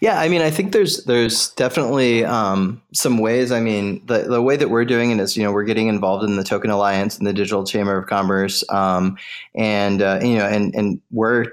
[0.00, 3.52] Yeah, I mean, I think there's there's definitely um, some ways.
[3.52, 6.24] I mean, the the way that we're doing it is, you know, we're getting involved
[6.24, 9.18] in the Token Alliance and the Digital Chamber of Commerce, um,
[9.54, 11.46] and uh, you know, and and we're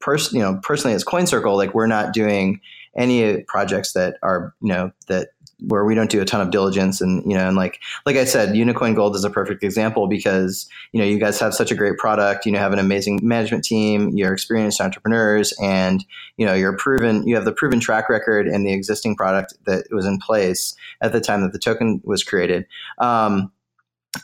[0.00, 2.60] person, you know, personally as CoinCircle, like we're not doing
[2.96, 5.28] any projects that are, you know, that
[5.66, 8.24] where we don't do a ton of diligence and you know and like like i
[8.24, 11.74] said unikoin gold is a perfect example because you know you guys have such a
[11.74, 16.04] great product you know have an amazing management team you're experienced entrepreneurs and
[16.36, 19.86] you know you're proven you have the proven track record and the existing product that
[19.90, 22.66] was in place at the time that the token was created.
[22.98, 23.52] Um,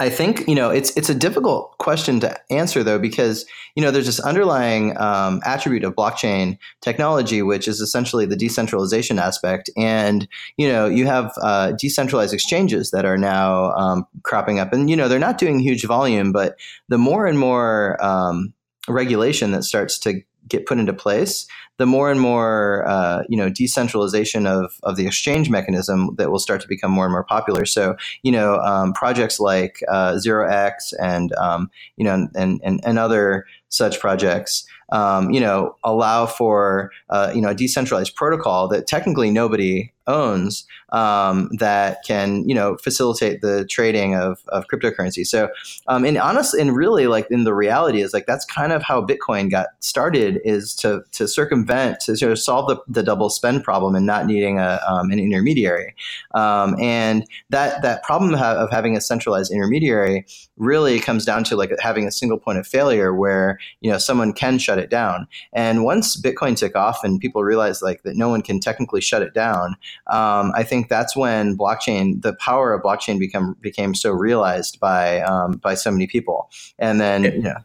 [0.00, 3.46] I think you know it's it's a difficult question to answer though because
[3.76, 9.20] you know there's this underlying um, attribute of blockchain technology which is essentially the decentralization
[9.20, 9.70] aspect.
[9.76, 14.72] And you know you have uh, decentralized exchanges that are now um, cropping up.
[14.72, 18.52] And you know they're not doing huge volume but the more and more um,
[18.88, 21.46] regulation that starts to get put into place
[21.78, 26.38] the more and more uh, you know decentralization of of the exchange mechanism that will
[26.38, 27.64] start to become more and more popular.
[27.64, 32.98] So you know um, projects like uh, 0x and um, you know and, and and
[32.98, 38.86] other such projects um, you know, allow for uh, you know a decentralized protocol that
[38.86, 45.26] technically nobody owns um, that can you know facilitate the trading of, of cryptocurrency.
[45.26, 45.48] So,
[45.88, 49.04] um, and honestly, and really, like in the reality is like that's kind of how
[49.04, 53.64] Bitcoin got started is to to circumvent to sort of solve the, the double spend
[53.64, 55.94] problem and not needing a um, an intermediary.
[56.34, 61.72] Um, and that that problem of having a centralized intermediary really comes down to like
[61.80, 65.26] having a single point of failure where you know someone can shut it down.
[65.52, 69.22] And once Bitcoin took off and people realized like that no one can technically shut
[69.22, 74.10] it down, um, I think that's when blockchain, the power of blockchain, become became so
[74.10, 76.50] realized by um, by so many people.
[76.78, 77.56] And then yeah, you know,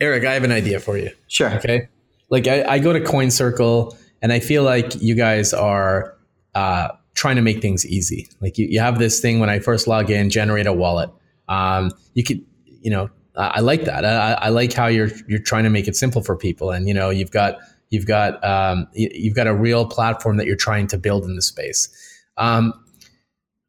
[0.00, 1.10] Erick, I have an idea for you.
[1.28, 1.50] Sure.
[1.54, 1.88] Okay.
[2.30, 6.14] Like I, I go to CoinCircle and I feel like you guys are.
[6.54, 6.88] Uh,
[7.18, 8.28] trying to make things easy.
[8.40, 11.10] Like you, you have this thing when I first log in, generate a wallet.
[11.48, 14.04] Um, you could, you know, I like that.
[14.04, 16.94] I, I, like how you're you're trying to make it simple for people, and you
[16.94, 17.58] know, you've got
[17.90, 21.42] you've got um, you've got a real platform that you're trying to build in the
[21.42, 21.88] space.
[22.36, 22.72] Um,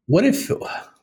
[0.07, 0.49] what if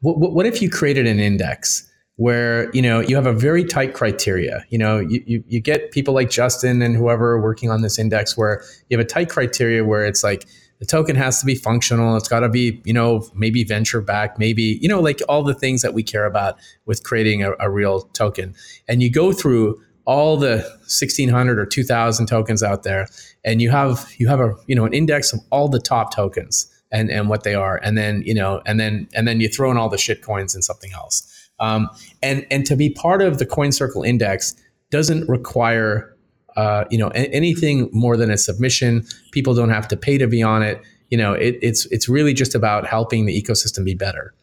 [0.01, 3.95] what, what if you created an index where you know you have a very tight
[3.95, 4.65] criteria?
[4.71, 8.37] You know, you, you you get people like Justin and whoever working on this index
[8.37, 10.47] where you have a tight criteria where it's like
[10.79, 12.17] the token has to be functional.
[12.17, 15.55] It's got to be, you know, maybe venture back, maybe, you know, like all the
[15.55, 18.55] things that we care about with creating a, a real token.
[18.87, 23.09] And you go through all the 1600 or 2000 tokens out there
[23.45, 26.73] and you have you have a you know an index of all the top tokens
[26.93, 29.71] and and what they are and then you know and then and then you throw
[29.71, 31.89] in all the shit coins and something else um,
[32.23, 34.55] and and to be part of the CoinCircle index
[34.91, 36.17] doesn't require
[36.57, 39.07] uh, you know, a- anything more than a submission.
[39.31, 40.81] People don't have to pay to be on it.
[41.11, 44.35] You know, it, it's it's really just about helping the ecosystem be better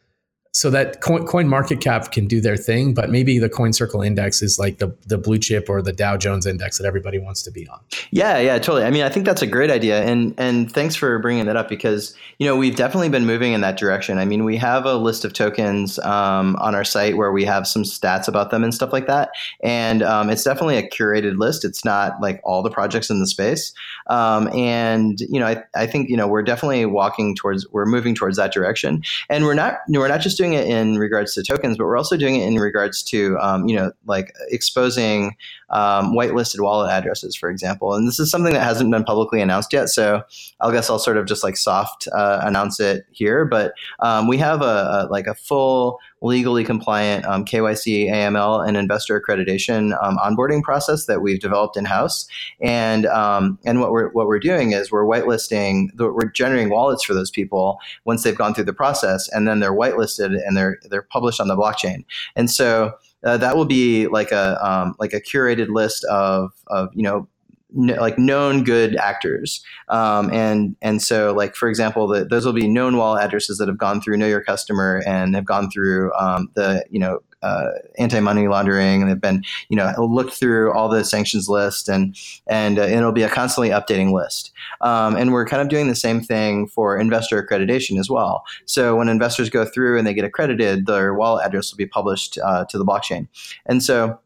[0.54, 4.42] so that coin, coin, market cap can do their thing but maybe the CoinCircle index
[4.42, 7.52] is like the, the blue chip or the dow jones index that everybody wants to
[7.52, 7.80] be on.
[8.12, 8.84] Yeah yeah totally.
[8.84, 11.70] I mean i think that's a great idea and and thanks for bringing that up
[11.70, 14.18] because you know we've definitely been moving in that direction.
[14.18, 17.68] I mean we have a list of tokens um, on our site where we have
[17.68, 19.32] some stats about them and stuff like that
[19.64, 21.66] and um, it's definitely a curated list.
[21.66, 23.74] It's not like all the projects in the space
[24.08, 28.16] um, and you know I, I think you know we're definitely walking towards we're moving
[28.16, 29.04] towards that direction.
[29.30, 32.18] And we're not we're not just doing it in regards to tokens, but we're also
[32.18, 35.36] doing it in regards to, um, you know, like exposing
[35.74, 37.94] um, whitelisted wallet addresses, for example.
[37.94, 39.90] And this is something that hasn't been publicly announced yet.
[39.90, 40.24] So
[40.62, 43.44] I guess I'll sort of just like soft uh, announce it here.
[43.44, 48.78] But um, we have a, a, like a full legally compliant um, KYC, AML, and
[48.78, 52.28] investor accreditation um, onboarding process that we've developed in house.
[52.62, 57.14] And um, and what we're what we're doing is we're whitelisting, we're generating wallets for
[57.16, 61.02] those people once they've gone through the process, and then they're whitelisted and they're they're
[61.02, 62.06] published on the blockchain.
[62.36, 66.90] And so uh, that will be like a um, like a curated list of of
[66.94, 67.28] you know
[67.76, 69.64] like known good actors.
[69.90, 73.68] Um, and and so like for example the, those will be known wall addresses that
[73.68, 77.70] have gone through know your customer and have gone through um, the you know uh,
[77.98, 82.80] anti-money laundering and they've been you know looked through all the sanctions list and and
[82.80, 84.52] uh, it'll be a constantly updating list.
[84.82, 88.44] Um, and we're kind of doing the same thing for investor accreditation as well.
[88.66, 92.38] So when investors go through and they get accredited their wallet address will be published
[92.44, 93.28] uh, to the blockchain.
[93.66, 94.20] And so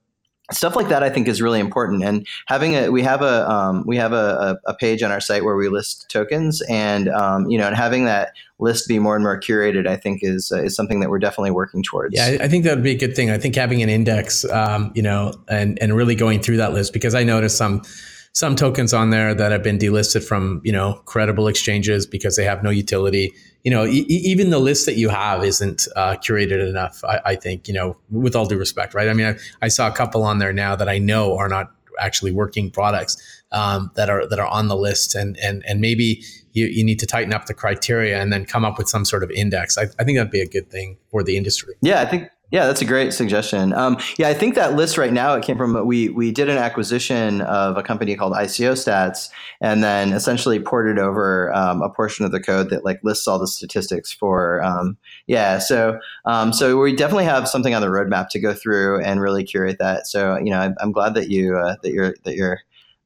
[0.52, 3.84] stuff like that i think is really important and having a we have a um,
[3.86, 7.58] we have a, a, page on our site where we list tokens and um, you
[7.58, 10.76] know and having that list be more and more curated i think is uh, is
[10.76, 12.16] something that we're definitely working towards.
[12.16, 13.30] Yeah i think that would be a good thing.
[13.30, 16.94] I think having an index um, you know and and really going through that list
[16.94, 17.82] because i noticed some
[18.38, 22.44] some tokens on there that have been delisted from you know credible exchanges because they
[22.44, 23.34] have no utility.
[23.64, 27.36] You know e- even the list that you have isn't uh, curated enough I, I,
[27.36, 29.10] think you know with all due respect right?
[29.10, 31.72] I mean I, I, saw a couple on there now that i know are not
[32.00, 33.18] actually working products
[33.52, 36.24] um, that are that are on the list and and and maybe
[36.54, 39.24] you, you need to tighten up the criteria and then come up with some sort
[39.24, 39.78] of index.
[39.78, 41.74] I, I think that'd be a good thing for the industry.
[41.82, 43.74] Yeah i think yeah, that's a great suggestion.
[43.74, 46.58] Um, yeah, I think that list right now it came from we we did an
[46.58, 49.30] acquisition of a company called ICO Stats,
[49.60, 53.38] and then essentially ported over um, a portion of the code that like lists all
[53.38, 54.64] the statistics for.
[54.64, 59.04] Um, yeah, so um, so we definitely have something on the roadmap to go through
[59.04, 60.08] and really curate that.
[60.08, 62.62] So you know, I'm, I'm glad that you uh, that you're that you're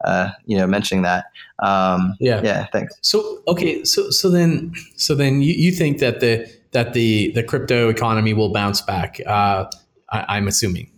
[0.05, 1.25] uh, you know mentioning that.
[1.57, 2.67] Um, yeah, yeah.
[2.67, 2.95] Thanks.
[3.01, 7.43] So okay, so so then so then you, you think that the that the the
[7.43, 9.19] crypto economy will bounce back.
[9.25, 9.65] Uh,
[10.09, 10.89] I, am assuming.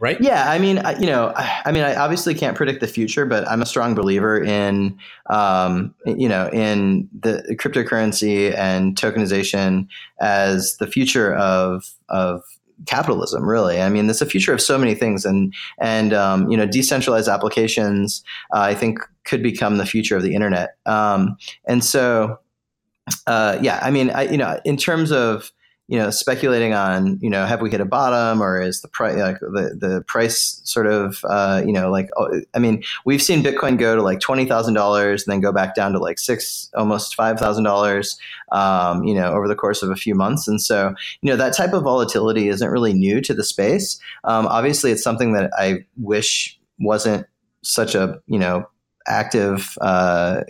[0.00, 0.20] right?
[0.20, 3.62] Yeah, I mean, you know, I mean, I obviously can't predict the future, but I'm
[3.62, 4.98] a strong believer in,
[5.30, 9.88] um, you know, in the cryptocurrency and tokenization
[10.20, 12.42] as the future of of
[12.86, 13.48] capitalism.
[13.48, 16.66] Really, I mean, it's a future of so many things, and and um, you know,
[16.66, 18.22] decentralized applications,
[18.54, 20.76] uh, I think, could become the future of the internet.
[20.86, 22.38] Um, and so,
[23.26, 25.52] uh, yeah, I mean, I, you know, in terms of
[25.92, 29.16] you know, speculating on, you know, have we hit a bottom or is the price,
[29.16, 33.42] like the, the price sort of, uh, you know, like, oh, I mean, we've seen
[33.42, 38.16] Bitcoin go to like $20,000 and then go back down to like six, almost $5,000,
[38.52, 40.48] um, you know, over the course of a few months.
[40.48, 44.00] And so, you know, that type of volatility isn't really new to the space.
[44.24, 47.26] Um, obviously it's something that I wish wasn't
[47.62, 48.66] such a, you know,
[49.06, 50.42] active, uh,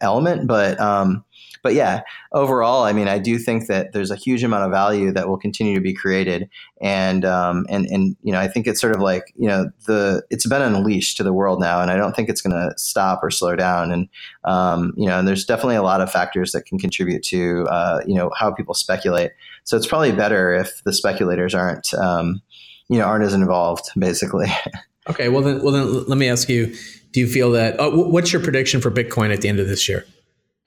[0.00, 1.24] element, but, um,
[1.62, 5.12] but yeah, overall, I mean, I do think that there's a huge amount of value
[5.12, 6.50] that will continue to be created,
[6.80, 10.24] and um, and and you know, I think it's sort of like you know the
[10.30, 13.20] it's been unleashed to the world now, and I don't think it's going to stop
[13.22, 14.08] or slow down, and
[14.44, 18.00] um, you know, and there's definitely a lot of factors that can contribute to uh,
[18.06, 19.30] you know how people speculate.
[19.62, 22.42] So it's probably better if the speculators aren't um,
[22.88, 24.48] you know aren't as involved, basically.
[25.10, 26.72] Okay, well then, well then, let me ask you:
[27.12, 27.76] Do you feel that?
[27.78, 30.04] Oh, what's your prediction for Bitcoin at the end of this year?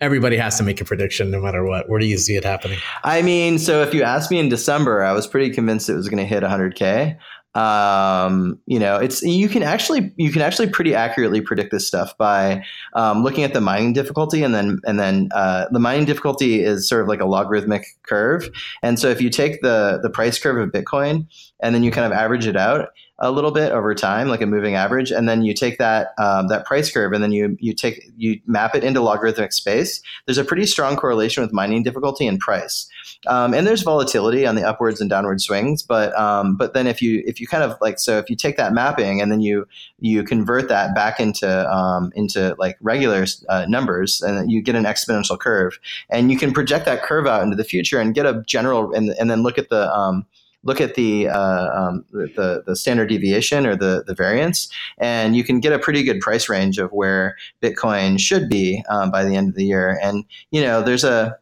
[0.01, 1.89] everybody has to make a prediction no matter what.
[1.89, 2.79] Where do you see it happening?
[3.03, 6.09] I mean, so if you asked me in December, I was pretty convinced it was
[6.09, 7.17] going to hit 100k.
[7.55, 12.17] Um, you know, it's you can actually you can actually pretty accurately predict this stuff
[12.17, 12.65] by
[12.95, 16.89] um, looking at the mining difficulty and then and then uh, the mining difficulty is
[16.89, 18.49] sort of like a logarithmic curve.
[18.83, 21.27] And so if you take the the price curve of Bitcoin
[21.61, 22.89] and then you kind of average it out,
[23.19, 26.47] a little bit over time, like a moving average, and then you take that um,
[26.49, 30.01] that price curve and then you you take you map it into logarithmic space.
[30.25, 32.87] There's a pretty strong correlation with mining difficulty and price,
[33.27, 35.81] um, and there's volatility on the upwards and downward swings.
[35.81, 38.57] But um, but then if you if you kind of like so if you take
[38.57, 39.65] that mapping and then you
[39.99, 44.83] you convert that back into um, into like regular uh, numbers, and you get an
[44.83, 48.43] exponential curve, and you can project that curve out into the future and get a
[48.45, 50.25] general and and then look at the um,
[50.65, 55.43] look at the, uh, um, the, the standard deviation or the the variance, and you
[55.43, 59.35] can get a pretty good price range of where Bitcoin should be um, by the
[59.35, 59.97] end of the year.
[60.01, 61.37] And you know, there's a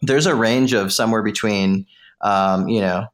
[0.00, 1.86] there's a range of somewhere between
[2.22, 3.06] um, you know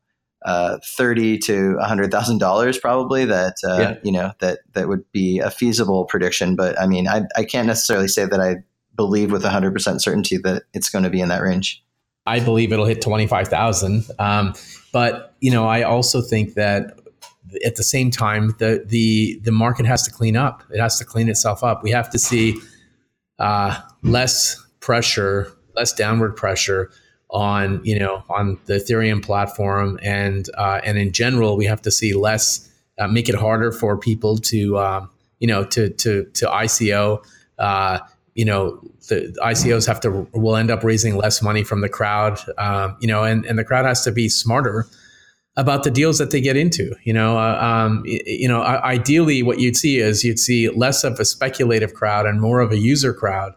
[0.45, 3.95] uh, thirty to hundred thousand dollars probably that uh, yeah.
[4.05, 6.55] you know that that would be a feasible prediction.
[6.55, 8.57] But I mean, I I can't necessarily say that I
[8.95, 11.83] believe with hundred percent certainty that it's going to be in that range.
[12.29, 14.05] I believe it'll hit twenty five thousand.
[14.19, 14.55] Um,
[14.93, 16.99] but you know, I also think that
[17.65, 20.63] at the same time, the the the market has to clean up.
[20.71, 21.83] It has to clean itself up.
[21.83, 22.57] We have to see
[23.39, 26.91] uh, less pressure, less downward pressure
[27.31, 31.91] on you know on the Ethereum platform, and uh, and in general, we have to
[31.91, 32.69] see less
[32.99, 37.25] uh, make it harder for people to um, you know to to to ICO.
[38.39, 42.39] You know the ICOs have to will end up raising less money from the crowd,
[42.57, 44.87] um, you know, and, and the crowd has to be smarter
[45.57, 46.95] about the deals that they get into.
[47.03, 51.19] You know, uh, um, you know, ideally, what you'd see is you'd see less of
[51.19, 53.55] a speculative crowd and more of a user crowd,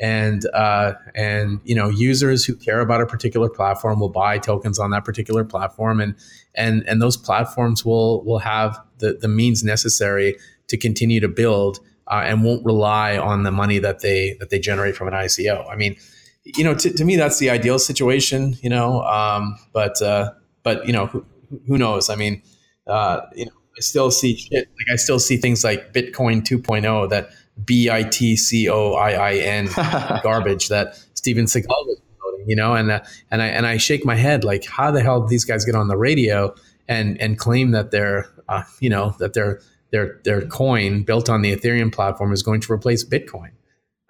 [0.00, 4.80] and uh, and you know, users who care about a particular platform will buy tokens
[4.80, 6.16] on that particular platform, and
[6.56, 10.34] and and those platforms will will have the the means necessary
[10.66, 14.58] to continue to build uh, and won't rely on the money that they that they
[14.58, 15.68] generate from an ICO.
[15.70, 15.96] I mean,
[16.44, 18.56] you know, to, to me that's the ideal situation.
[18.60, 20.32] You know, um, but uh,
[20.62, 21.24] but you know, who,
[21.66, 22.10] who knows?
[22.10, 22.42] I mean,
[22.86, 24.68] uh, you know, I still see shit.
[24.78, 27.30] Like I still see things like Bitcoin 2.0 that
[27.64, 29.68] B I T C O I I N
[30.22, 32.48] garbage that Steven Seagal was promoting.
[32.48, 33.00] You know, and uh,
[33.30, 35.74] and I and I shake my head like, how the hell did these guys get
[35.74, 36.54] on the radio
[36.88, 39.60] and and claim that they're uh, you know that they're
[39.92, 43.50] their their coin built on the Ethereum platform is going to replace Bitcoin.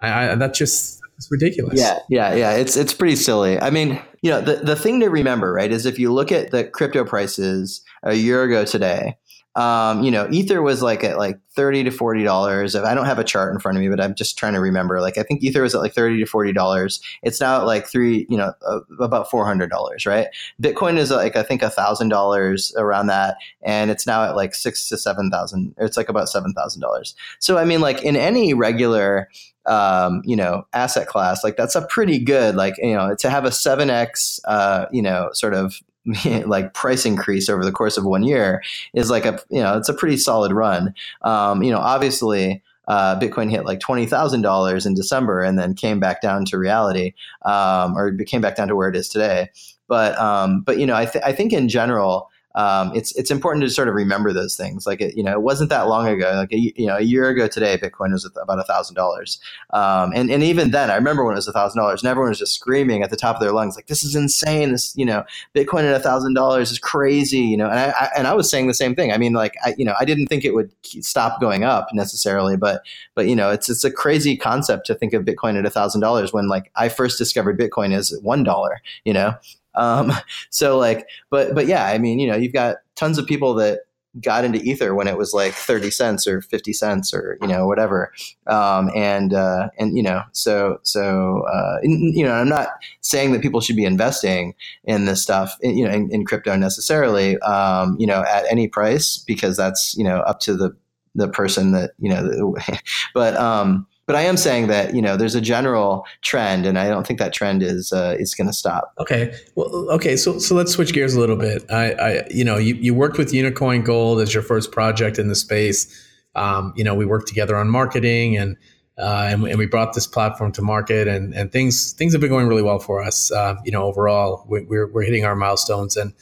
[0.01, 1.79] I, I, that's just it's ridiculous.
[1.79, 2.51] Yeah, yeah, yeah.
[2.51, 3.59] It's it's pretty silly.
[3.59, 6.51] I mean, you know, the the thing to remember, right, is if you look at
[6.51, 9.17] the crypto prices a year ago today,
[9.57, 12.75] um, you know, Ether was like at like thirty to forty dollars.
[12.75, 15.01] I don't have a chart in front of me, but I'm just trying to remember.
[15.01, 17.01] Like I think Ether was at like thirty to forty dollars.
[17.23, 20.27] It's now at like three, you know, uh, about four hundred dollars, right?
[20.61, 24.53] Bitcoin is like I think a thousand dollars around that, and it's now at like
[24.53, 25.73] six to seven thousand.
[25.79, 27.15] It's like about seven thousand dollars.
[27.39, 29.27] So I mean, like in any regular
[29.65, 33.43] um, you know, asset class, like that's a pretty good, like, you know, to have
[33.43, 35.81] a 7x, uh, you know, sort of
[36.45, 39.89] like price increase over the course of one year is like a you know it's
[39.89, 40.93] a pretty solid run.
[41.21, 42.63] Um, you know, obviously.
[42.89, 46.57] Uh, Bitcoin hit like twenty thousand dollars in December, and then came back down to
[46.57, 49.49] reality, um, or came back down to where it is today.
[49.89, 53.63] But um, but you know, I, th- I think in general, um, it's it's important
[53.63, 54.87] to sort of remember those things.
[54.87, 56.33] Like it, you know, it wasn't that long ago.
[56.35, 59.39] Like a, you know, a year ago today, Bitcoin was about a thousand dollars,
[59.73, 62.29] um, and and even then, I remember when it was a thousand dollars, and everyone
[62.29, 64.71] was just screaming at the top of their lungs, like, "This is insane!
[64.71, 68.09] This you know, Bitcoin at a thousand dollars is crazy!" You know, and I, I,
[68.17, 69.11] and I was saying the same thing.
[69.11, 72.57] I mean, like, I, you know, I didn't think it would stop going up necessarily,
[72.57, 72.81] but
[73.13, 76.01] but you know, it's it's a crazy concept to think of Bitcoin at a thousand
[76.01, 78.81] dollars when like I first discovered Bitcoin as one dollar.
[79.05, 79.35] You know,
[79.77, 80.11] um,
[80.49, 83.79] so like, but but yeah, I mean, you know, you've got tons of people that
[84.21, 87.67] got into ether when it was like 30 cents or 50 cents or you know
[87.67, 88.11] whatever.
[88.47, 92.69] Um, and uh, and you know so so uh, you know i'm not
[93.01, 94.53] saying that people should be investing
[94.85, 99.17] in this stuff you know in, in crypto necessarily um, you know at any price
[99.17, 100.75] because that's you know up to the
[101.15, 102.55] the person that you know
[103.13, 106.87] but um but I am saying that you know there's a general trend, and I
[106.87, 108.93] don't think that trend is uh, is going to stop.
[108.99, 111.63] Okay, well, okay, so so let's switch gears a little bit.
[111.69, 115.27] I, I you know you, you worked with Unikoin Gold as your first project in
[115.27, 115.93] the space.
[116.35, 118.57] Um, you know we worked together on marketing and.
[118.99, 122.31] Uh, and, and, we brought this platform to market, and, and things things have been
[122.31, 123.31] going really well for us.
[123.31, 126.13] Uh, you know, overall, we, we're we're hitting our milestones, and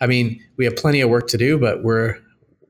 [0.00, 2.16] I mean, we have plenty of work to do, but we're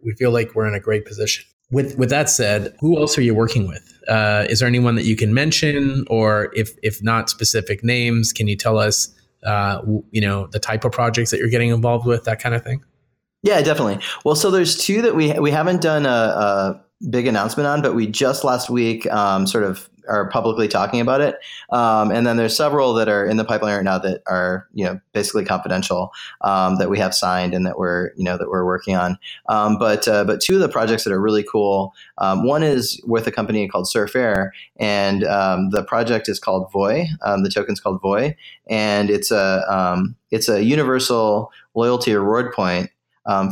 [0.05, 1.45] we feel like we're in a great position.
[1.71, 3.93] With with that said, who else are you working with?
[4.09, 8.47] Uh, is there anyone that you can mention, or if if not specific names, can
[8.47, 9.13] you tell us,
[9.45, 12.63] uh, you know, the type of projects that you're getting involved with, that kind of
[12.63, 12.85] thing?
[13.43, 13.99] Yeah, definitely.
[14.25, 17.95] Well, so there's two that we we haven't done a, a big announcement on, but
[17.95, 21.37] we just last week um, sort of are publicly talking about it.
[21.71, 24.85] Um, and then there's several that are in the pipeline right now that are you
[24.85, 28.65] know basically confidential um, that we have signed and that we're you know that we're
[28.65, 29.19] working on.
[29.49, 31.93] Um, but uh, but two of the projects that are really cool.
[32.19, 36.71] Um, one is with a company called Surf Air, and um, the project is called
[36.73, 37.07] Voy.
[37.25, 38.37] Um, the token's called Voy,
[38.69, 42.91] and it's a it's a universal loyalty reward point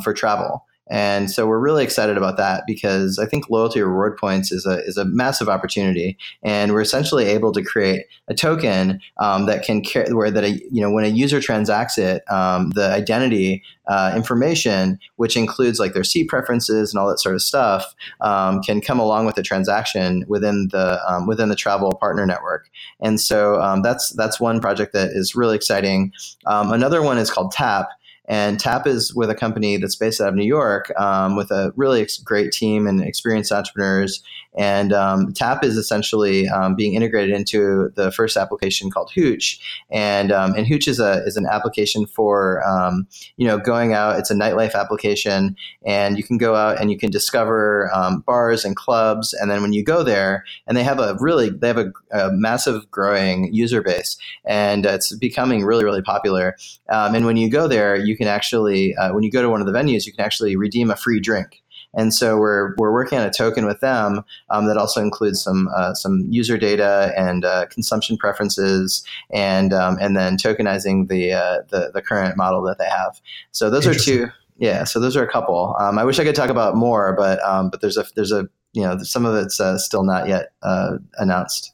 [0.02, 0.64] for travel.
[0.90, 4.84] And so we're really excited about that because I think loyalty reward points is a,
[4.84, 6.18] is a massive opportunity.
[6.42, 10.50] And we're essentially able to create a token um, that can carry where that, a,
[10.70, 15.94] you know, when a user transacts it, um, the identity uh, information, which includes like
[15.94, 19.42] their seat preferences and all that sort of stuff, um, can come along with the
[19.42, 22.68] transaction within the um, within the travel partner network.
[23.00, 26.12] And so um, that's that's one project that is really exciting.
[26.46, 27.88] Um, another one is called Tap.
[28.26, 31.72] And TAP is with a company that's based out of New York um, with a
[31.76, 34.22] really great team and experienced entrepreneurs.
[34.56, 39.60] And um, TAP is essentially um, being integrated into the first application called Hooch.
[39.90, 44.18] And, um, and Hooch is, a, is an application for, um, you know, going out.
[44.18, 45.56] It's a nightlife application.
[45.84, 49.34] And you can go out and you can discover um, bars and clubs.
[49.34, 52.30] And then when you go there, and they have a really, they have a, a
[52.32, 54.16] massive growing user base.
[54.44, 56.56] And it's becoming really, really popular.
[56.88, 59.66] and when you go there, you can actually, uh, when you go to one of
[59.66, 61.63] the venues, you can actually redeem a free drink.
[61.96, 65.68] And so we're, we're working on a token with them um, that also includes some
[65.74, 71.62] uh, some user data and uh, consumption preferences and um, and then tokenizing the, uh,
[71.70, 73.20] the the current model that they have.
[73.52, 74.28] So those are two.
[74.56, 75.74] Yeah, so those are a couple.
[75.80, 78.48] Um, I wish I could talk about more, but um, but there's a there's a
[78.72, 81.72] you know some of it's uh, still not yet uh, announced.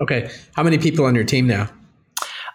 [0.00, 1.68] Okay, how many people on your team now?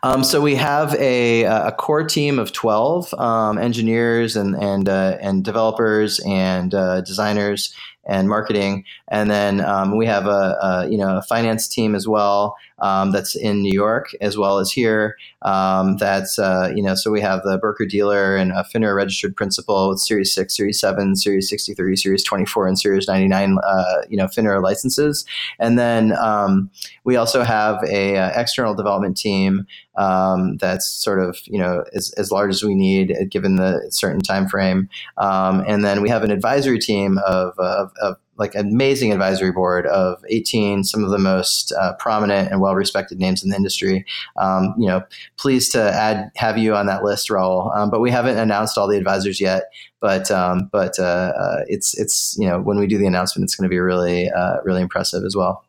[0.05, 5.17] Um, so we have a, a core team of twelve um, engineers and and uh,
[5.19, 10.97] and developers and uh, designers and marketing, and then um, we have a, a, you
[10.99, 15.17] know a finance team as well um, that's in New York as well as here.
[15.41, 19.35] Um, that's uh, you know so we have the broker dealer and a FINRA registered
[19.35, 23.27] principal with Series six, Series seven, Series sixty three, Series twenty four, and Series ninety
[23.27, 23.57] nine.
[23.63, 25.25] Uh, you know FINRA licenses,
[25.59, 26.69] and then um,
[27.03, 29.65] we also have a uh, external development team
[29.97, 33.85] um, that's sort of you know as, as large as we need uh, given the
[33.89, 34.89] certain time frame.
[35.17, 39.85] Um, and then we have an advisory team of, of, of like amazing advisory board
[39.87, 44.05] of 18 some of the most uh, prominent and well respected names in the industry
[44.37, 45.03] um, you know
[45.37, 48.87] pleased to add have you on that list Rahul um, but we haven't announced all
[48.87, 49.63] the advisors yet
[49.99, 53.55] but um, but uh, uh, it's it's you know when we do the announcement it's
[53.55, 55.65] going to be really uh, really impressive as well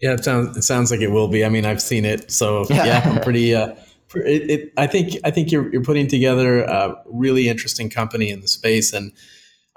[0.00, 1.44] yeah, it sounds it sounds like it will be.
[1.44, 3.54] I mean, I've seen it, so yeah, I'm pretty.
[3.54, 3.74] Uh,
[4.14, 8.40] it, it, I think I think you're you're putting together a really interesting company in
[8.40, 9.12] the space, and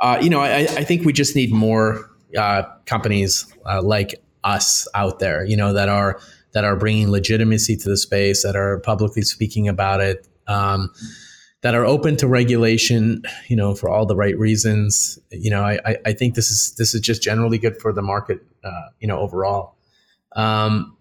[0.01, 4.87] uh, you know, I, I think we just need more uh, companies uh, like us
[4.93, 5.45] out there.
[5.45, 6.19] You know, that are
[6.53, 10.27] that are bringing legitimacy to the space, that are publicly speaking about it.
[10.47, 10.91] Um,
[11.61, 15.19] that are open to regulation, you know, for all the right reasons.
[15.29, 18.43] You know, I, I think this is this is just generally good for the market,
[18.63, 19.75] uh, you know, overall.
[20.35, 20.97] Um,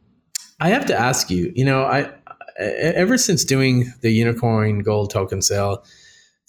[0.61, 2.12] I have to ask you, you know, I
[2.59, 5.82] ever since doing the Unikoin Gold token sale,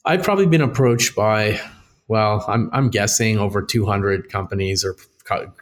[0.05, 1.61] I've probably been approached by,
[2.11, 4.97] well, I'm, I'm guessing over 200 companies or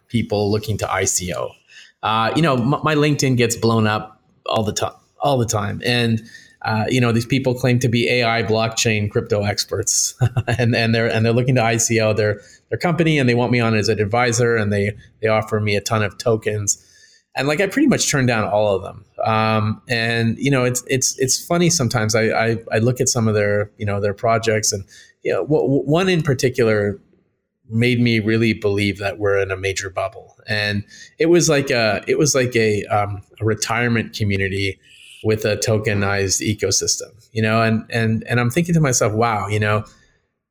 [0.07, 1.51] people looking to ICO.
[2.01, 5.79] Uh, you know, m- my LinkedIn gets blown up all the time, all the time,
[5.85, 6.23] and
[6.63, 10.15] uh, you know these people claim to be AI, blockchain, crypto experts,
[10.47, 13.59] and and they're and they're looking to ICO their their company, and they want me
[13.59, 16.83] on as an advisor, and they they offer me a ton of tokens
[17.35, 19.05] and like I pretty much turned down all of them.
[19.23, 22.15] Um, and you know, it's it's it's funny sometimes.
[22.15, 24.83] I, I, I look at some of their you know their projects, and
[25.23, 26.99] you know, w- one in particular
[27.69, 30.35] made me really believe that we're in a major bubble.
[30.47, 30.83] And
[31.19, 34.79] it was like a it was like a, um, a retirement community
[35.23, 37.11] with a tokenized ecosystem.
[37.31, 39.83] You know, and and and I'm thinking to myself, wow, you know,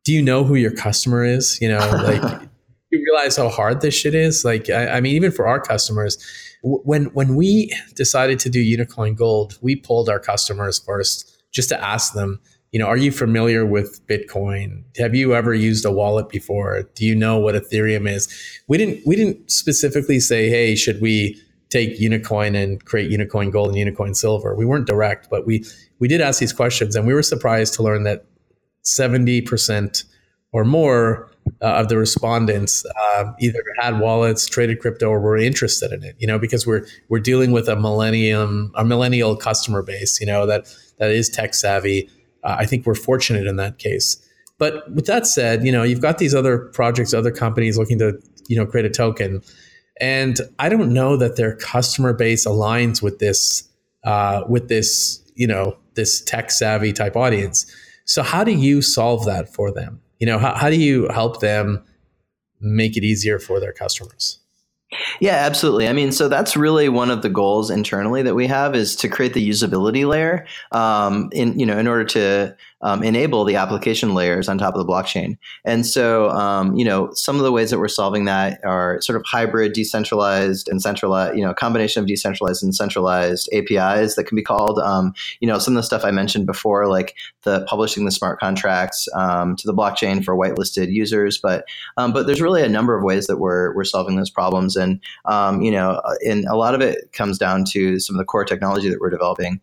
[0.05, 1.61] do you know who your customer is?
[1.61, 2.43] You know, like.
[2.91, 4.47] you realize how hard this shit is.
[4.47, 6.17] Like, I, I mean, even for our customers,
[6.63, 11.85] when when we decided to do Unikoin Gold, we pulled our customers first just to
[11.85, 12.41] ask them,
[12.73, 14.83] you know, are you familiar with Bitcoin?
[14.99, 16.83] Have you ever used a wallet before?
[16.95, 18.29] Do you know what Ethereum is?
[18.69, 21.41] We didn't we didn't specifically say, hey, should we
[21.71, 24.55] take Unikoin and create Unikoin Gold and Unikoin Silver?
[24.55, 25.65] We weren't direct, but we
[25.99, 28.27] we did ask these questions, and we were surprised to learn that
[28.83, 30.05] seventy percent
[30.53, 31.31] or more
[31.63, 36.17] uh, of the respondents uh, either had wallets, traded crypto, or were interested in it.
[36.19, 40.21] You know, because we're we're dealing with a millennium, a millennial customer base.
[40.21, 40.67] You know that
[40.99, 42.11] that is tech savvy.
[42.45, 44.17] Uh, I think we're fortunate in that case.
[44.59, 48.21] But with that said, you know, you've got these other projects, other companies looking to
[48.49, 49.43] you know create a token,
[50.01, 53.69] and I don't know that their customer base aligns with this
[54.05, 57.67] uh, with this you know this tech savvy type audience.
[58.05, 60.01] So how do you solve that for them?
[60.19, 61.85] you know how, how do you help them
[62.61, 64.41] make it easier for their customers
[65.21, 65.89] yeah, absolutely.
[65.89, 69.09] I mean, so that's really one of the goals internally that we have is to
[69.09, 74.15] create the usability layer um, in you know in order to um, enable the application
[74.15, 75.37] layers on top of the blockchain.
[75.65, 79.17] And so, um, you know, some of the ways that we're solving that are sort
[79.17, 84.37] of hybrid, decentralized, and centralized, you know, combination of decentralized and centralized APIs that can
[84.37, 84.79] be called.
[84.79, 88.39] Um, you know, some of the stuff I mentioned before, like the publishing the smart
[88.39, 91.39] contracts um, to the blockchain for whitelisted users.
[91.39, 91.65] But
[91.97, 95.01] um, but there's really a number of ways that we're we're solving those problems, and
[95.25, 98.45] um, you know, and a lot of it comes down to some of the core
[98.45, 99.61] technology that we're developing.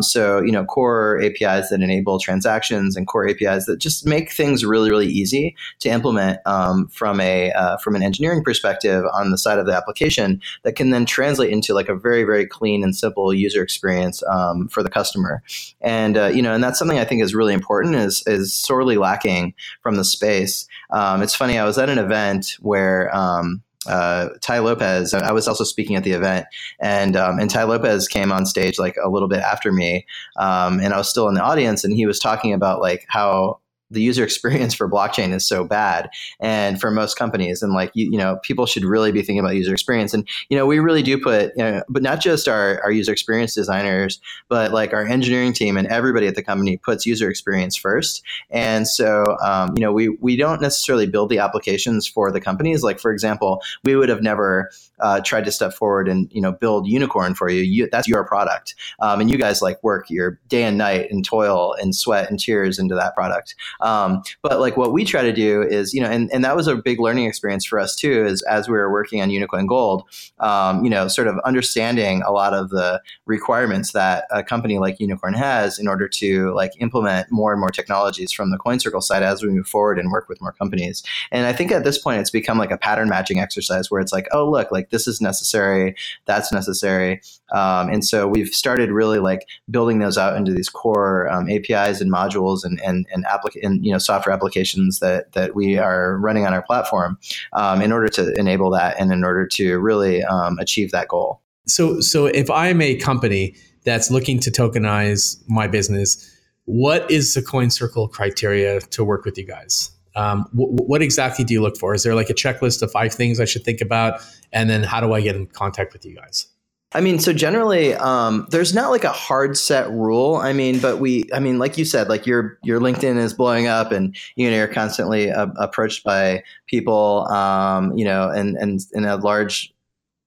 [0.00, 4.30] so you know, core APIs that enable trans transactions and core APIs that just make
[4.30, 9.30] things really, really easy to implement um, from a uh, from an engineering perspective on
[9.30, 12.82] the side of the application that can then translate into like a very, very clean
[12.82, 15.42] and simple user experience um, for the customer.
[15.80, 18.96] And uh, you know, and that's something I think is really important is is sorely
[18.96, 20.66] lacking from the space.
[20.90, 21.58] Um, it's funny.
[21.58, 25.14] I was at an event where um, uh, Tai Lopez.
[25.14, 26.46] I was also speaking at the event,
[26.80, 30.06] and um, and Tai Lopez came on stage like a little bit after me,
[30.36, 33.60] um, and I was still in the audience, and he was talking about like how
[33.90, 36.08] the user experience for blockchain is so bad
[36.40, 39.54] and for most companies and like you, you know people should really be thinking about
[39.54, 40.14] user experience.
[40.14, 43.12] And you know we really do put you know, but not just our, our user
[43.12, 47.76] experience designers but like our engineering team and everybody at the company puts user experience
[47.76, 48.22] first.
[48.50, 52.82] And so um, you know we we don't necessarily build the applications for the companies.
[52.82, 54.70] Like for example we would have never
[55.00, 58.24] uh, tried to step forward and you know build Unikrn for you, you that's your
[58.24, 58.74] product.
[59.00, 62.40] Um, and you guys like work your day and night and toil and sweat and
[62.40, 63.54] tears into that product
[63.84, 66.66] um, but like what we try to do is, you know, and, and that was
[66.66, 70.04] a big learning experience for us too, is as we were working on Unikoin Gold,
[70.40, 74.98] um, you know, sort of understanding a lot of the requirements that a company like
[74.98, 79.22] Unikrn has in order to like implement more and more technologies from the CoinCircle side
[79.22, 81.02] as we move forward and work with more companies.
[81.30, 84.12] And I think at this point, it's become like a pattern matching exercise where it's
[84.12, 87.20] like, oh, look, like this is necessary, that's necessary.
[87.52, 92.00] Um, and so we've started really like building those out into these core um, APIs
[92.00, 96.18] and modules and, and, and, applic- and you know software applications that, that we are
[96.18, 97.18] running on our platform
[97.52, 101.40] um, in order to enable that and in order to really um, achieve that goal.
[101.66, 103.54] So, so if I'm a company
[103.84, 106.30] that's looking to tokenize my business,
[106.66, 109.90] what is the CoinCircle criteria to work with you guys?
[110.16, 111.92] Um, what exactly do you look for?
[111.92, 114.20] Is there like a checklist of five things I should think about?
[114.52, 116.46] And then how do I get in contact with you guys?
[116.94, 120.36] I mean, so generally, um, there's not like a hard set rule.
[120.36, 123.66] I mean, but we, I mean, like you said, like your your LinkedIn is blowing
[123.66, 129.04] up, and you know you're constantly approached by people, um, you know, and and in
[129.04, 129.74] a large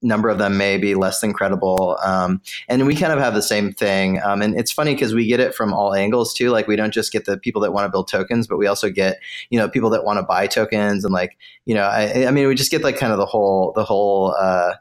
[0.02, 1.98] number of them may be less than credible.
[2.04, 4.22] Um, and we kind of have the same thing.
[4.24, 6.50] Um, and it's funny because we get it from all angles too.
[6.50, 8.92] Like we don't just get the people that want to build tokens, but we also
[8.92, 12.32] get, you know, people that want to buy tokens and like, you know, I, I
[12.32, 14.74] mean, we just get like kind of the whole, the whole, uh,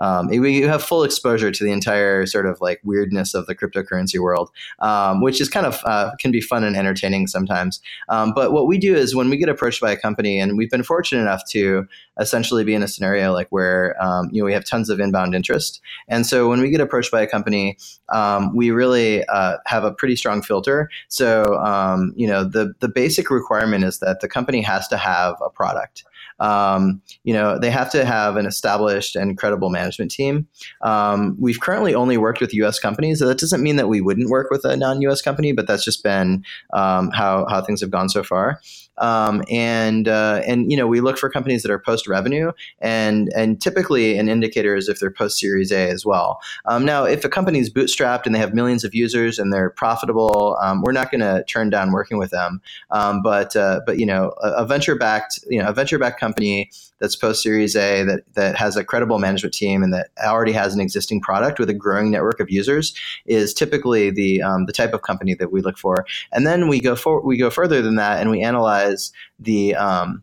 [0.00, 4.18] um, we have full exposure to the entire sort of like weirdness of the cryptocurrency
[4.18, 7.80] world, um, which is kind of uh, can be fun and entertaining sometimes.
[8.08, 10.70] Um, but what we do is when we get approached by a company, and we've
[10.70, 11.86] been fortunate enough to
[12.18, 15.34] essentially be in a scenario like where um, you know we have tons of inbound
[15.34, 17.76] interest, and so when we get approached by a company,
[18.08, 20.90] um, we really uh, have a pretty strong filter.
[21.08, 25.36] So um, you know the the basic requirement is that the company has to have
[25.44, 26.04] a product
[26.40, 30.48] um, you know, they have to have an established and credible management team.
[30.82, 32.78] Um, we've currently only worked with U.S.
[32.78, 33.18] companies.
[33.18, 35.22] So that doesn't mean that we wouldn't work with a non-U.S.
[35.22, 38.60] company, but that's just been um, how how things have gone so far.
[39.00, 43.30] Um, and uh, and you know we look for companies that are post revenue and
[43.34, 46.40] and typically an indicator is if they're post Series A as well.
[46.66, 49.70] Um, now, if a company is bootstrapped and they have millions of users and they're
[49.70, 52.60] profitable, um, we're not going to turn down working with them.
[52.90, 56.20] Um, but uh, but you know a, a venture backed you know a venture backed
[56.20, 56.70] company
[57.00, 60.74] that's post Series A that that has a credible management team and that already has
[60.74, 62.94] an existing product with a growing network of users
[63.26, 66.06] is typically the um, the type of company that we look for.
[66.32, 69.74] And then we go for we go further than that and we analyze as the
[69.74, 70.22] um,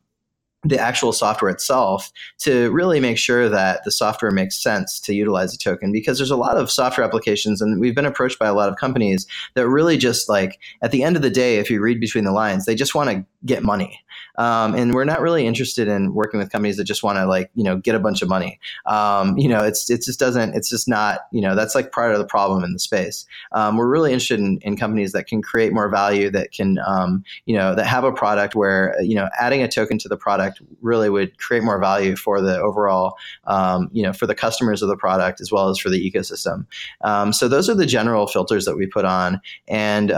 [0.64, 5.54] the actual software itself to really make sure that the software makes sense to utilize
[5.54, 5.92] a token.
[5.92, 8.76] Because there's a lot of software applications and we've been approached by a lot of
[8.76, 12.24] companies that really just like at the end of the day if you read between
[12.24, 14.02] the lines they just want to get money
[14.38, 17.50] um, and we're not really interested in working with companies that just want to like
[17.56, 18.60] you know get a bunch of money.
[18.86, 22.12] Um, you know it's it just doesn't it's just not you know that's like part
[22.12, 23.26] of the problem in the space.
[23.52, 27.24] Um, we're really interested in, in companies that can create more value that can um,
[27.46, 30.62] you know that have a product where you know adding a token to the product
[30.82, 33.16] really would create more value for the overall
[33.46, 36.66] um, you know for the customers of the product as well as for the ecosystem.
[37.02, 39.42] Um, so those are the general filters that we put on.
[39.68, 40.10] And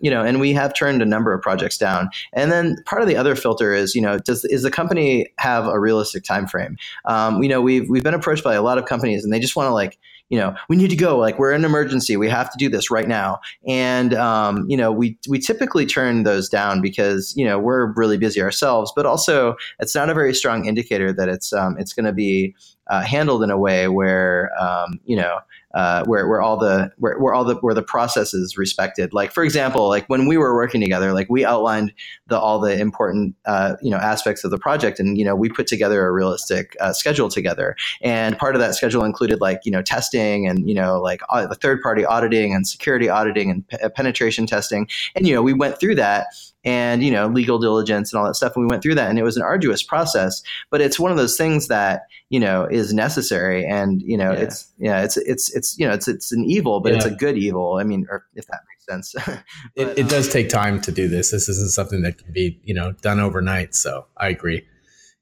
[0.00, 2.10] you know and we have turned a number of projects down.
[2.32, 5.66] And then part of the other filter is, you know, does is the company have
[5.66, 6.76] a realistic time frame?
[7.04, 9.56] Um, you know, we've we've been approached by a lot of companies, and they just
[9.56, 9.98] want to like
[10.30, 11.18] you know, we need to go.
[11.18, 12.16] Like we're in an emergency.
[12.16, 13.40] We have to do this right now.
[13.68, 18.16] And um, you know, we we typically turn those down because you know we're really
[18.16, 22.06] busy ourselves, but also it's not a very strong indicator that it's um, it's going
[22.06, 22.54] to be
[22.88, 25.38] uh, handled in a way where um, you know
[25.74, 29.12] uh, where where all the where, where all the where the process is respected.
[29.12, 31.92] Like for example, like when we were working together, like we outlined
[32.28, 35.48] the all the important uh, you know aspects of the project, and you know we
[35.48, 37.76] put together a realistic uh, schedule together.
[38.02, 41.58] And part of that schedule included like you know testing and you know like the
[41.60, 44.88] third party auditing and security auditing and p- penetration testing.
[45.16, 46.28] And you know we went through that
[46.64, 49.18] and you know legal diligence and all that stuff and we went through that and
[49.18, 52.92] it was an arduous process but it's one of those things that you know is
[52.92, 54.38] necessary and you know yeah.
[54.38, 56.96] it's yeah it's it's it's you know it's it's an evil but yeah.
[56.96, 59.14] it's a good evil i mean or if that makes sense
[59.76, 62.60] but, it, it does take time to do this this isn't something that can be
[62.64, 64.66] you know done overnight so i agree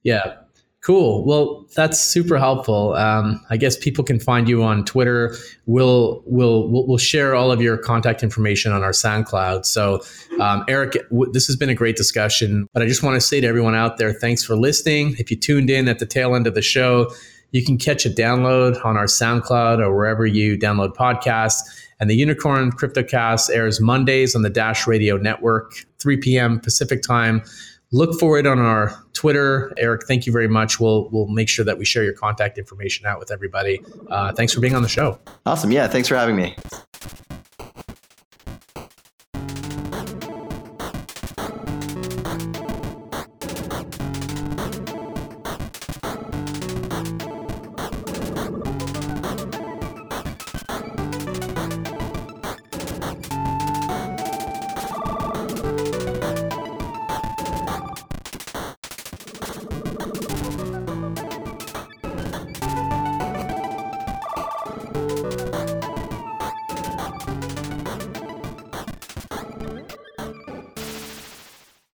[0.03, 0.37] yeah
[0.83, 1.25] Cool.
[1.25, 2.95] Well, that's super helpful.
[2.95, 5.37] Um, I guess people can find you on Twitter.
[5.67, 9.65] We'll, we'll we'll share all of your contact information on our SoundCloud.
[9.65, 10.03] So,
[10.41, 12.67] um, Erick, w- this has been a great discussion.
[12.73, 15.15] But I just want to say to everyone out there, thanks for listening.
[15.21, 17.15] If you tuned in at the tail end of the show,
[17.53, 21.61] you can catch a download on our SoundCloud or wherever you download podcasts.
[22.01, 26.59] And the Unikrn CryptoCast airs Mondays on the Dash Radio Network, 3 p.m.
[26.59, 27.45] Pacific time
[27.93, 29.73] look for it on our Twitter.
[29.77, 30.81] Erick, thank you very much.
[30.81, 33.81] We'll we'll make sure that we share your contact information out with everybody.
[34.09, 35.19] Uh, thanks for being on the show.
[35.47, 35.71] Awesome.
[35.71, 35.87] Yeah.
[35.87, 36.57] Thanks for having me.